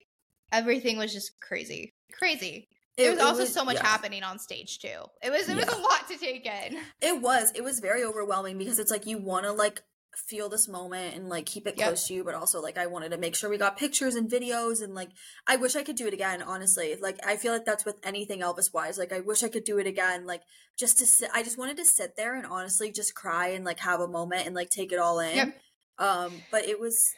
[0.51, 1.95] everything was just crazy.
[2.13, 2.69] Crazy.
[2.99, 3.87] There was also so much yeah.
[3.87, 5.07] happening on stage too.
[5.23, 6.79] It was it was a lot to take in.
[7.01, 7.51] It was.
[7.55, 9.83] It was very overwhelming because it's like you want to like
[10.17, 11.87] feel this moment and like keep it Yep.
[11.87, 14.31] close to you, but also like I wanted to make sure we got pictures and
[14.31, 15.11] videos and like
[15.47, 16.43] I wish I could do it again.
[16.43, 18.99] Honestly, like I feel like that's with anything Elvis wise.
[18.99, 20.27] Like I wish I could do it again.
[20.27, 20.43] Like
[20.79, 21.31] just to sit.
[21.35, 24.47] I just wanted to sit there and honestly just cry and like have a moment
[24.47, 25.37] and like take it all in.
[25.37, 25.61] Yep.
[25.99, 27.15] Um, but it was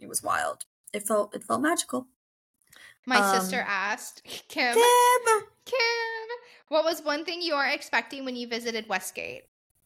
[0.00, 0.64] it was wild.
[0.92, 2.06] It felt it felt magical.
[3.06, 5.42] My Um, sister asked Kim, Kim!
[5.64, 5.76] Kim,
[6.68, 9.44] what was one thing you are expecting when you visited Westgate?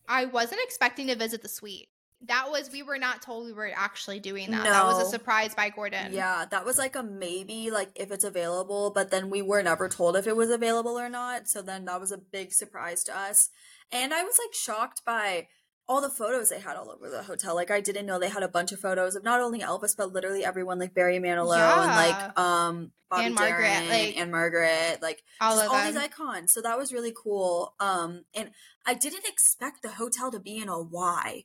[0.08, 1.88] I wasn't expecting to visit the suite.
[2.26, 4.64] That was we were not told we were actually doing that.
[4.64, 6.12] That was a surprise by Gordon.
[6.12, 9.88] Yeah, that was like a maybe, like if it's available, but then we were never
[9.88, 11.48] told if it was available or not.
[11.48, 13.50] So then that was a big surprise to us.
[13.90, 15.48] And I was like shocked by
[15.88, 17.54] all the photos they had all over the hotel.
[17.56, 20.12] Like I didn't know they had a bunch of photos of not only Elvis, but
[20.12, 25.58] literally everyone like Barry Manilow and like um Bobby Ann-Margret, Darin like- Ann-Margret, like all
[25.58, 26.52] of all these icons.
[26.52, 27.74] So that was really cool.
[27.80, 28.52] Um and
[28.86, 31.44] I didn't expect the hotel to be in a Y.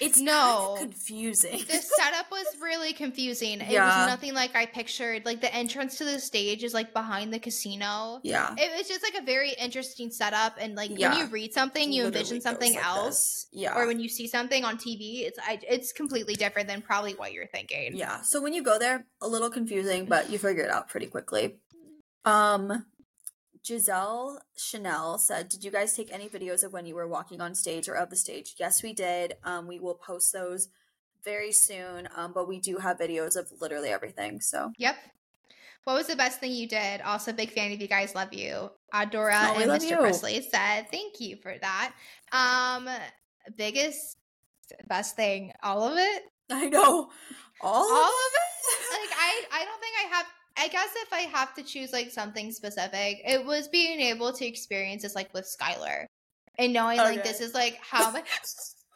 [0.00, 0.74] It's No.
[0.76, 1.58] kind of confusing.
[1.58, 3.60] the setup was really confusing.
[3.60, 3.86] It Yeah.
[4.04, 5.24] was nothing like I pictured.
[5.24, 8.20] Like the entrance to the stage is like behind the casino.
[8.24, 8.54] yeah.
[8.58, 11.10] It was just like a very interesting setup, and like Yeah.
[11.10, 13.60] when you read something, you envision something like else, this.
[13.62, 13.76] Yeah.
[13.76, 17.32] or when you see something on TV, it's I, it's completely different than probably what
[17.32, 17.96] you're thinking.
[17.96, 18.22] Yeah.
[18.22, 21.56] So when you go there, a little confusing, but you figure it out pretty quickly.
[22.24, 22.86] Um
[23.64, 27.54] Giselle Chanel said, Did you guys take any videos of when you were walking on
[27.54, 28.54] stage or of the stage?
[28.58, 29.34] Yes, we did.
[29.44, 30.68] Um, we will post those
[31.24, 32.08] very soon.
[32.16, 34.40] Um, but we do have videos of literally everything.
[34.40, 34.96] So Yep.
[35.84, 37.00] What was the best thing you did?
[37.00, 38.14] Also, big fan of you guys.
[38.14, 38.70] Love you.
[38.94, 39.90] Adora Oh, and Mr.
[39.90, 39.96] you.
[39.96, 41.92] Presley said, "Thank you for that."
[42.30, 42.88] Um,
[43.56, 44.16] biggest,
[44.86, 46.22] best thing, all of it.
[46.50, 47.10] I know.
[47.60, 48.92] All, All of of it.
[48.92, 50.26] Like I, I don't think I have.
[50.56, 54.46] I guess if I have to choose like something specific, it was being able to
[54.46, 56.06] experience this like with Skylar,
[56.58, 58.26] and knowing oh, like this is like how much.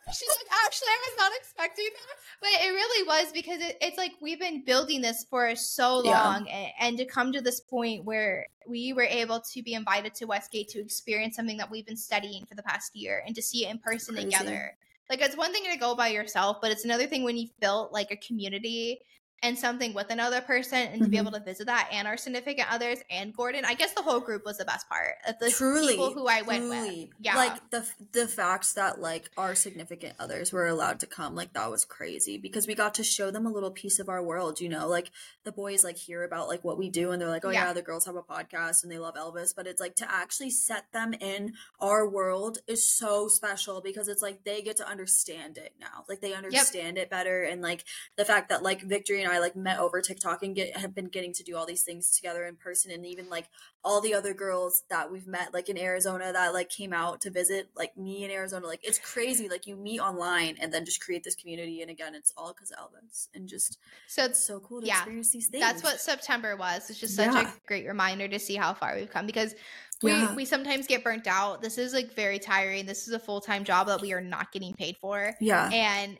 [0.09, 2.17] She's like, actually, I was not expecting that.
[2.41, 6.23] But it really was because it, it's like we've been building this for so Yeah.
[6.23, 6.49] long.
[6.49, 10.27] And, and to come to this point where we were able to be invited to
[10.27, 13.67] Westgate to experience something that we've been studying for the past year and to see
[13.67, 14.31] it in person Crazy.
[14.31, 14.77] together.
[15.11, 17.93] Like, it's one thing to go by yourself, but it's another thing when you've built
[17.93, 19.01] like a community
[19.43, 21.21] and something with another person and to be Mhm.
[21.21, 23.65] able to visit that and our significant others and Gordon.
[23.65, 25.15] I guess the whole group was the best part.
[25.41, 27.09] The truly people who I went with.
[27.21, 27.37] Yeah.
[27.37, 31.71] like the the facts that like our significant others were allowed to come like that
[31.71, 34.69] was crazy because we got to show them a little piece of our world you
[34.69, 35.11] know like
[35.45, 37.73] the boys like hear about like what we do and they're like oh yeah, Yeah.
[37.73, 40.91] the girls have a podcast and they love elvis but it's like to actually set
[40.93, 45.75] them in our world is so special because it's like they get to understand it
[45.81, 47.85] now like they understand it better and like
[48.17, 51.07] the fact that like victory and i like met over tiktok and get have been
[51.09, 53.47] getting to do all these things together in person and even like
[53.85, 57.31] all the other girls that we've met like in Arizona that like came out to
[57.31, 61.01] visit like me in Arizona like it's crazy like you meet online and then just
[61.01, 64.59] create this community and again it's all because of Elvis and just So it's so
[64.61, 64.95] cool to Yeah.
[64.97, 66.91] experience these things that's what September was.
[66.91, 67.49] It's just such Yeah.
[67.49, 69.55] a great reminder to see how far we've come because
[70.03, 70.35] we Yeah.
[70.35, 71.63] we sometimes get burnt out.
[71.63, 72.87] This is like very tiring.
[72.87, 76.19] This is a full time job that we are not getting paid for, yeah and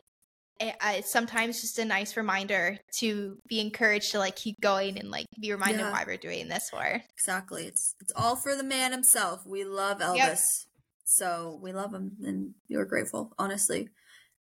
[0.59, 5.25] it's sometimes just a nice reminder to be encouraged to like keep going and like
[5.39, 5.91] be reminded Yeah.
[5.91, 7.01] why we're doing this for.
[7.13, 10.65] exactly it's it's all for the man himself we love Elvis
[11.03, 13.89] so we love him and we're grateful honestly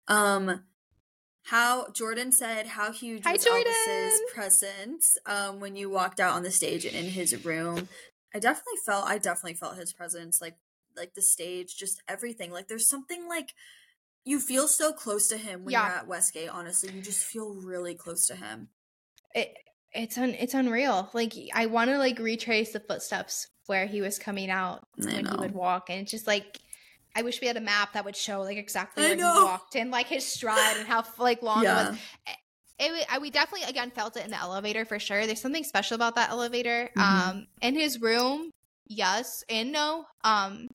[0.07, 0.63] um
[1.45, 3.65] how Jordan said how huge Hi, was Jordan!
[3.87, 7.89] Elvis's presence um when you walked out on the stage and in his room.
[8.33, 10.55] I definitely felt I definitely felt his presence like
[10.95, 13.53] like the stage just everything like there's something like
[14.23, 15.87] you feel so close to him when Yeah.
[15.87, 18.69] you're at Westgate honestly you just feel really close to him.
[19.33, 19.53] It
[19.93, 21.09] it's un, it's unreal.
[21.13, 25.23] Like I want to like retrace the footsteps where he was coming out I when
[25.25, 25.31] know.
[25.31, 26.59] he would walk, and it's just like.
[27.13, 29.33] I wish we had a map that would show like exactly I where know.
[29.39, 31.97] he walked and like his stride and how like long it was.
[32.25, 32.35] yeah.
[32.79, 35.25] it, we definitely again felt it in the elevator for sure.
[35.27, 36.89] There's something special about that elevator.
[36.97, 37.01] Mhm.
[37.01, 38.49] Um, in his room,
[38.87, 40.05] yes and no.
[40.23, 40.69] Um,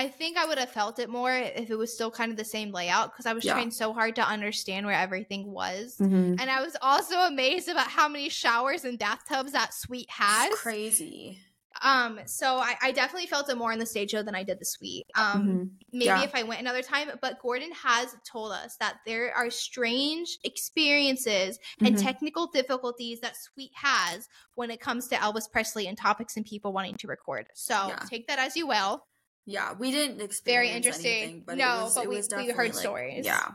[0.00, 2.44] I think I would have felt it more if it was still kind of the
[2.44, 3.52] same layout because I was Yeah.
[3.52, 5.96] trying so hard to understand where everything was.
[5.98, 6.36] Mm-hmm.
[6.40, 10.54] And I was also amazed about how many showers and bathtubs that suite has.
[10.54, 11.38] crazy.
[11.82, 14.58] Um, so I, I definitely felt it more in the stage show than I did
[14.58, 15.06] the suite.
[15.14, 15.70] Um, Mhm.
[15.92, 16.22] maybe Yeah.
[16.22, 21.58] if I went another time, but Gordon has told us that there are strange experiences
[21.80, 22.02] and Mhm.
[22.02, 26.72] technical difficulties that suite has when it comes to Elvis Presley and topics and people
[26.72, 27.48] wanting to record.
[27.54, 27.96] So Yeah.
[28.08, 29.06] take that as you will.
[29.50, 31.22] Yeah, we didn't experience Very interesting.
[31.22, 33.24] anything, but No, was, but we- we heard like- stories.
[33.26, 33.48] Yeah.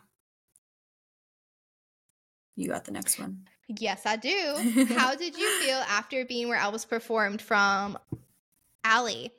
[2.57, 3.47] You got the next one.
[3.67, 4.85] Yes, I do.
[4.97, 7.97] How did you feel after being where Elvis performed from
[8.83, 9.31] Alley?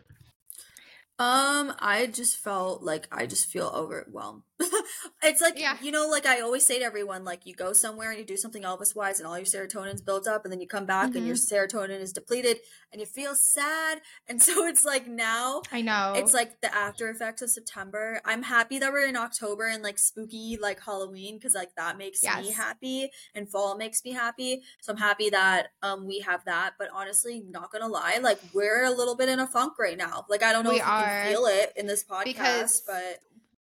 [1.19, 4.43] Um, I just felt like I just feel overwhelmed.
[5.23, 5.77] it's like Yeah.
[5.83, 8.37] you know, like I always say to everyone, like you go somewhere and you do
[8.37, 11.27] something Elvis wise, and all your serotonin's built up, and then you come back and
[11.27, 11.77] your Mm-hmm.
[11.77, 12.59] serotonin is depleted,
[12.93, 14.01] and you feel sad.
[14.29, 16.14] And so it's like now I know.
[16.17, 18.21] it's like the after effects of September.
[18.25, 22.23] I'm happy that we're in October and like spooky like Halloween because like that makes
[22.23, 24.62] me happy and fall makes me happy.
[24.81, 26.75] So I'm happy that um we have that.
[26.79, 30.25] But honestly, not gonna lie, like we're a little bit in a funk right now.
[30.31, 31.05] Like I don't know We if are.
[31.09, 33.18] Can feel it in this podcast, Because but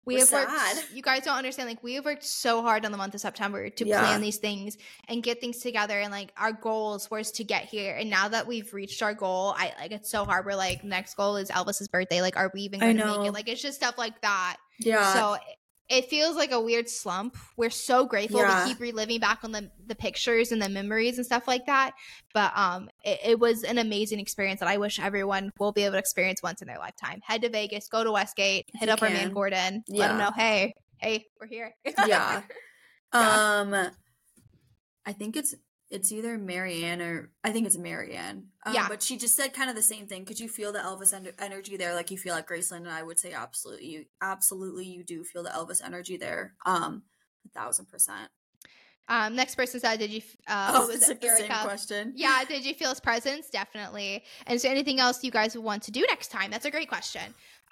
[0.05, 0.85] we have worked sad.
[0.95, 3.69] you guys don't understand like we have worked so hard on the month of september
[3.69, 4.01] to Yeah.
[4.01, 7.95] plan these things and get things together and like our goals was to get here.
[7.95, 10.47] And now that we've reached our goal i like it's so hard.
[10.47, 12.23] We're like next goal is elvis's birthday.
[12.23, 13.33] Like are we even to make it?
[13.35, 14.57] like it's just stuff like that.
[14.81, 15.37] Yeah, so
[15.89, 18.63] it- feels like a weird slump we're so grateful Yeah.
[18.63, 21.93] to keep reliving back on the the pictures and the memories and stuff like that
[22.35, 25.93] but um it, it was an amazing experience that i wish everyone will be able
[25.93, 29.03] to experience once in their lifetime head to vegas go to westgate hit you up
[29.03, 29.33] our man can.
[29.35, 31.75] gordon let him know hey hey we're here
[32.07, 32.43] yeah.
[33.13, 33.61] Yeah.
[33.61, 33.75] Um,
[35.07, 35.55] I think it's
[35.91, 38.49] it's either Marianne or I think it's Marianne.
[38.67, 38.89] Um, Yeah.
[38.89, 40.25] but she just said kind of the same thing.
[40.27, 41.95] Could you feel the Elvis en- energy there?
[41.95, 45.43] Like you feel like Graceland, and I would say absolutely, you absolutely you do feel
[45.43, 46.55] the Elvis energy there.
[46.67, 47.03] Um,
[47.47, 48.31] a thousand percent.
[49.11, 51.09] Um, next person said, "Did you?" Uh, Oh, was it?
[51.09, 52.13] like the same question.
[52.15, 53.49] Yeah, did you feel his presence?
[53.49, 54.23] Definitely.
[54.47, 56.51] And is there anything else you guys would want to do next time?
[56.51, 57.23] That's a great question.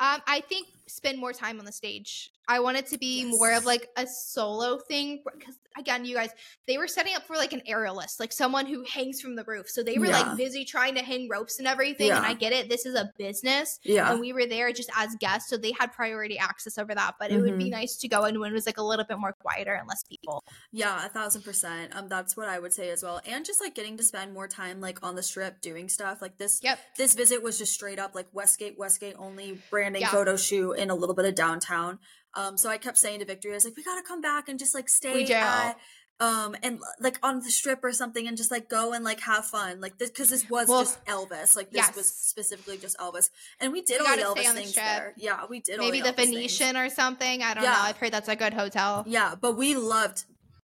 [0.01, 2.31] Um, I think spend more time on the stage.
[2.49, 6.31] I want it to be more of like a solo thing because again, you guys,
[6.69, 9.69] they were setting up for like an aerialist, like someone who hangs from the roof.
[9.69, 10.21] So they were Yeah.
[10.23, 12.11] like busy trying to hang ropes and everything.
[12.13, 12.69] And I get it.
[12.69, 13.81] This is a business.
[13.83, 14.11] Yeah.
[14.13, 17.17] And we were there just as guests, so they had priority access over that.
[17.19, 17.71] But it would be Mhm.
[17.73, 20.05] nice to go in when it was like a little bit more quieter and less
[20.05, 20.45] people.
[20.73, 21.95] Yeah, a thousand percent.
[21.97, 23.21] Um, that's what I would say as well.
[23.27, 26.39] And just like getting to spend more time like on the strip doing stuff like
[26.39, 26.61] this.
[26.63, 26.79] Yep.
[26.97, 30.11] This visit was just straight up like Westgate, Westgate only branding Yeah.
[30.13, 31.99] photo shoot in a little bit of downtown.
[32.35, 34.59] Um, so I kept saying to Victory, I was like, we gotta come back and
[34.59, 35.77] just like stay at
[36.19, 39.45] um and like on the strip or something and just like go and like have
[39.45, 43.29] fun like this because this was Well, just Elvis like this was specifically just Elvis
[43.61, 46.01] and we did We all the Elvis on the things there yeah we did Maybe
[46.01, 46.31] all the the, Elvis things.
[46.59, 47.43] Venetian or something.
[47.43, 47.73] I don't Yeah.
[47.73, 47.81] know.
[47.81, 49.05] I've heard that's a good hotel.
[49.07, 50.25] Yeah, but we loved.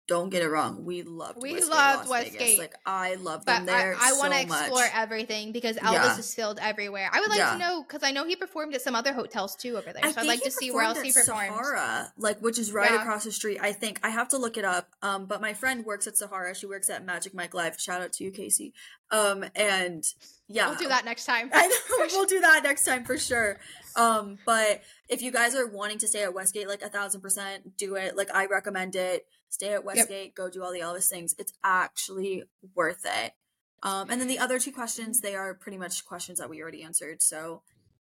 [0.09, 0.83] Don't get it wrong.
[0.83, 1.39] We loved.
[1.41, 2.33] We Westgate, loved Las Vegas.
[2.39, 2.59] Westgate.
[2.59, 3.95] Like I love them there.
[3.95, 4.59] I, I want to so much.
[4.61, 6.17] explore everything because Elvis Yeah.
[6.17, 7.09] is filled everywhere.
[7.13, 7.53] I would like Yeah.
[7.53, 10.03] to know because I know he performed at some other hotels too over there.
[10.03, 11.53] I So I'd like to see where else he performed.
[11.53, 13.01] Sahara, like which is right Yeah.
[13.01, 13.59] across the street.
[13.61, 14.89] I think I have to look it up.
[15.03, 16.55] Um, but my friend works at Sahara.
[16.55, 17.79] She works at Magic Mike Live.
[17.79, 18.73] Shout out to you, Casey.
[19.11, 20.03] Um, and
[20.47, 21.51] yeah, We'll do that next time.
[21.53, 23.59] I know we'll do that next time for sure.
[23.95, 27.77] Um, but if you guys are wanting to stay at Westgate, like a thousand percent,
[27.77, 28.17] do it.
[28.17, 29.27] Like I recommend it.
[29.49, 30.35] Stay at Westgate.
[30.35, 31.35] Go do all the Elvis things.
[31.37, 32.43] It's actually
[32.75, 33.33] worth it.
[33.83, 36.83] Um, and then the other two questions, they are pretty much questions that we already
[36.83, 37.21] answered.
[37.21, 37.61] So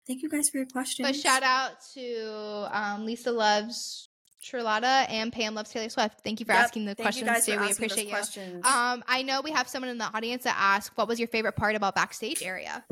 [0.06, 1.08] thank you guys for your questions.
[1.08, 4.08] But shout out to um, Lisa loves
[4.40, 6.22] Charlotta and Pam loves Taylor Swift.
[6.24, 7.52] Thank you for Yep, asking the thank questions you guys too.
[7.54, 8.10] for We asking those appreciate you.
[8.14, 8.66] questions.
[8.66, 11.56] Um, I know we have someone in the audience that asked, "What was your favorite
[11.56, 12.84] part about backstage area?"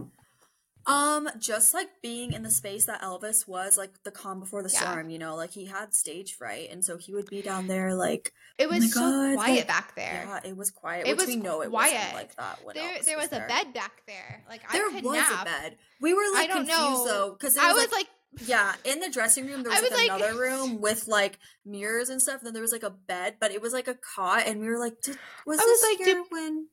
[0.89, 4.71] Um, just like being in the space that Elvis was, like the calm before the
[4.73, 4.81] Yeah.
[4.81, 7.95] storm, you know, like he had stage fright, and so he would be down there,
[7.95, 10.25] like It Oh was so God, quiet like, back there.
[10.27, 11.07] yeah, it was quiet.
[11.07, 11.93] It which was we know it quiet.
[11.95, 12.65] wasn't like that.
[12.65, 13.49] When there, Elvis there was a there.
[13.49, 14.43] bed back there.
[14.49, 15.43] Like There I could was nap.
[15.43, 15.77] a bed.
[16.01, 17.05] We were like I don't confused know.
[17.07, 18.07] though, because I was was like,
[18.47, 22.09] yeah, in the dressing room there was, was like, like- another room with like mirrors
[22.09, 22.41] and stuff.
[22.41, 24.79] Then there was like a bed, but it was like a cot, and we were
[24.79, 26.69] like, did, was I this was like, here did- when?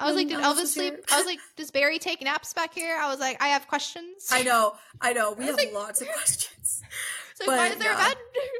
[0.00, 0.92] I was like, did Elvis Elvis sleep?
[0.94, 1.02] here?
[1.12, 2.96] I was like, does Barry take naps back here?
[3.00, 4.28] I was like, I have questions.
[4.32, 5.32] I know, I know.
[5.32, 6.82] We I have like- lots of questions.
[7.34, 8.06] So why but, is there yeah.
[8.06, 8.16] a bed?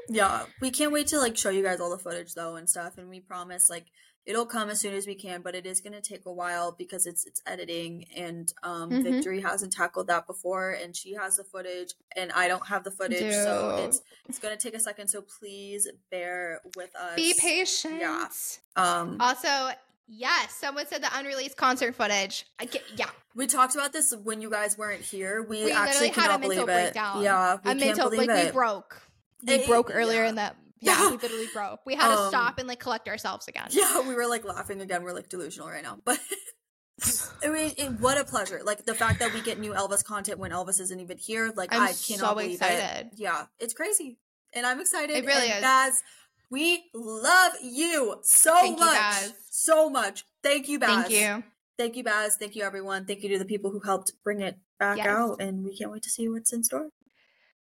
[0.09, 2.97] Yeah, we can't wait to like show you guys all the footage though and stuff,
[2.97, 3.85] and we promise like
[4.25, 6.73] it'll come as soon as we can, but it is going to take a while
[6.73, 9.03] because it's it's editing and um Mhm.
[9.03, 12.91] Victory hasn't tackled that before and she has the footage and I don't have the
[12.91, 14.01] footage, so it's
[14.31, 17.17] it's going to take a second, so please bear with us.
[17.17, 18.01] Be patient.
[18.01, 18.29] Yeah.
[18.77, 19.73] Um Also,
[20.13, 22.45] Yes, someone said the unreleased concert footage.
[22.59, 25.41] I get, yeah, We talked about this when you guys weren't here.
[25.49, 26.67] We, we actually literally had a mental believe it.
[26.67, 27.23] breakdown.
[27.23, 28.47] Yeah, we a can't mental like it.
[28.47, 29.03] we broke.
[29.47, 30.29] We Eh, broke earlier yeah.
[30.29, 30.57] in that.
[30.83, 31.81] Yeah, we literally broke.
[31.85, 33.67] We had to Um, stop and like collect ourselves again.
[33.71, 35.03] Yeah, we were like laughing again.
[35.03, 36.19] We're like delusional right now, but.
[37.45, 38.61] I mean, it, what a pleasure!
[38.65, 41.53] Like the fact that we get new Elvis content when Elvis isn't even here.
[41.55, 43.07] Like I'm I cannot so believe excited.
[43.07, 43.13] it.
[43.17, 44.19] Yeah, it's crazy,
[44.53, 45.17] and I'm excited.
[45.17, 45.61] It really is.
[45.63, 46.03] Baz,
[46.51, 49.33] we love you so Thank much, Baz.
[49.51, 50.25] so much.
[50.43, 51.09] Thank you, Baz.
[51.09, 51.45] Thank you.
[51.79, 52.37] Thank you, Baz.
[52.37, 53.05] Thank you, everyone.
[53.07, 55.07] Thank you to the people who helped bring it back Yes.
[55.07, 56.89] out, and we can't wait to see what's in store.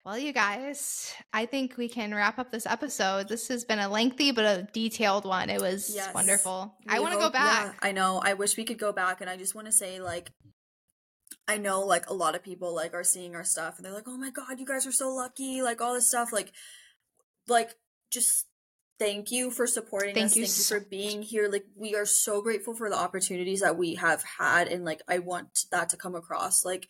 [0.06, 3.30] Well, you guys, I think we can wrap up this episode.
[3.30, 5.50] This has been a lengthy but a detailed one.
[5.50, 6.14] It was Yes.
[6.14, 6.76] wonderful.
[6.90, 7.68] I want to go back.
[7.68, 8.20] yeah, I know.
[8.22, 10.30] I wish we could go back, and I just want to say, like,
[11.48, 14.08] I know, like, a lot of people like are seeing our stuff, and they're like,
[14.08, 16.52] "Oh my god, you guys are so lucky!" Like all this stuff, like,
[17.48, 17.76] like
[18.12, 18.46] just
[19.04, 20.36] thank you for supporting Thank us.
[20.36, 21.50] you thank you so for being here.
[21.50, 25.20] Like, we are so grateful for the opportunities that we have had, and like, I
[25.20, 26.64] want that to come across.
[26.66, 26.88] Like,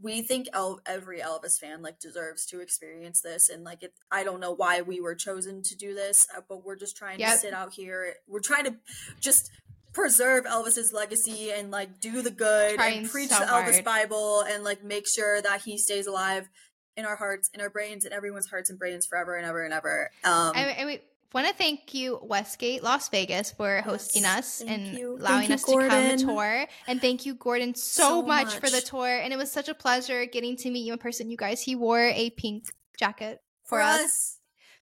[0.00, 4.22] we think El- every Elvis fan like deserves to experience this, and like, it, I
[4.24, 7.32] don't know why we were chosen to do this, uh, but we're just trying Yep.
[7.32, 8.14] to sit out here.
[8.28, 8.76] We're trying to
[9.20, 9.50] just
[9.94, 13.84] preserve Elvis's legacy and like do the good Trying and preach so the Elvis hard.
[13.84, 16.48] Bible and like make sure that he stays alive
[16.96, 19.72] in our hearts, in our brains, in everyone's hearts and brains forever and ever and
[19.72, 20.10] ever.
[20.22, 21.00] Um, And, and we
[21.34, 25.16] want to thank you, Westgate Las Vegas, for hosting Yes, us and you.
[25.18, 26.66] allowing Thank you, us to come to tour.
[26.86, 29.08] And thank you, Gordon, so, So much, for the tour.
[29.08, 31.30] And it was such a pleasure getting to meet you in person.
[31.30, 32.64] You guys, he wore a pink
[32.98, 34.00] jacket for, for us.
[34.00, 34.34] us.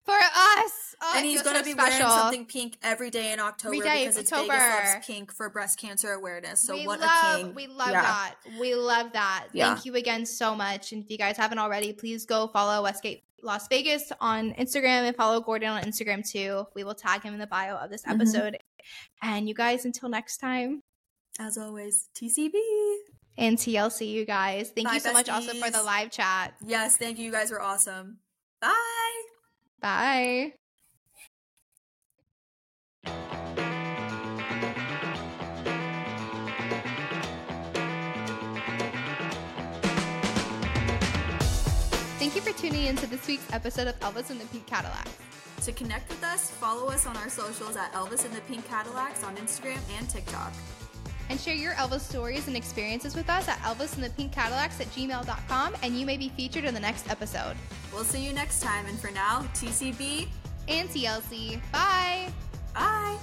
[0.05, 0.95] For us.
[1.01, 2.07] Oh, and he's going to so be special.
[2.07, 4.53] wearing something pink every day in October Every day, because it's October.
[4.53, 6.61] Vegas loves pink for breast cancer awareness.
[6.61, 7.53] So we what love, a king!
[7.53, 8.01] We love Yeah.
[8.03, 8.35] that.
[8.57, 9.47] We love that.
[9.51, 9.73] Yeah.
[9.73, 10.93] Thank you again so much.
[10.93, 15.15] And if you guys haven't already, please go follow Westgate Las Vegas on Instagram and
[15.15, 16.65] follow Gordon on Instagram too.
[16.75, 18.15] We will tag him in the bio of this Mhm.
[18.15, 18.57] episode.
[19.21, 20.81] And you guys, until next time,
[21.39, 22.59] As always, TCB.
[23.37, 24.71] and TLC, you guys.
[24.71, 26.55] Thank Bye, you so much also for the live chat.
[26.65, 27.25] Yes, thank you.
[27.25, 28.19] You guys were awesome.
[28.59, 29.23] Bye.
[29.79, 30.53] Bye.
[42.27, 45.13] Thank you for tuning in to this week's episode of Elvis and the Pink Cadillacs.
[45.61, 49.23] To connect with us, follow us on our socials at Elvis and the Pink Cadillacs
[49.23, 50.51] on Instagram and TikTok.
[51.29, 54.81] And share your Elvis stories and experiences with us at Elvis and the Pink Cadillacs
[54.81, 57.55] at gmail.com, and you may be featured in the next episode.
[57.93, 60.27] We'll see you next time, and for now, TCB.
[60.67, 61.61] And TLC.
[61.71, 62.27] Bye.
[62.73, 63.17] Bye.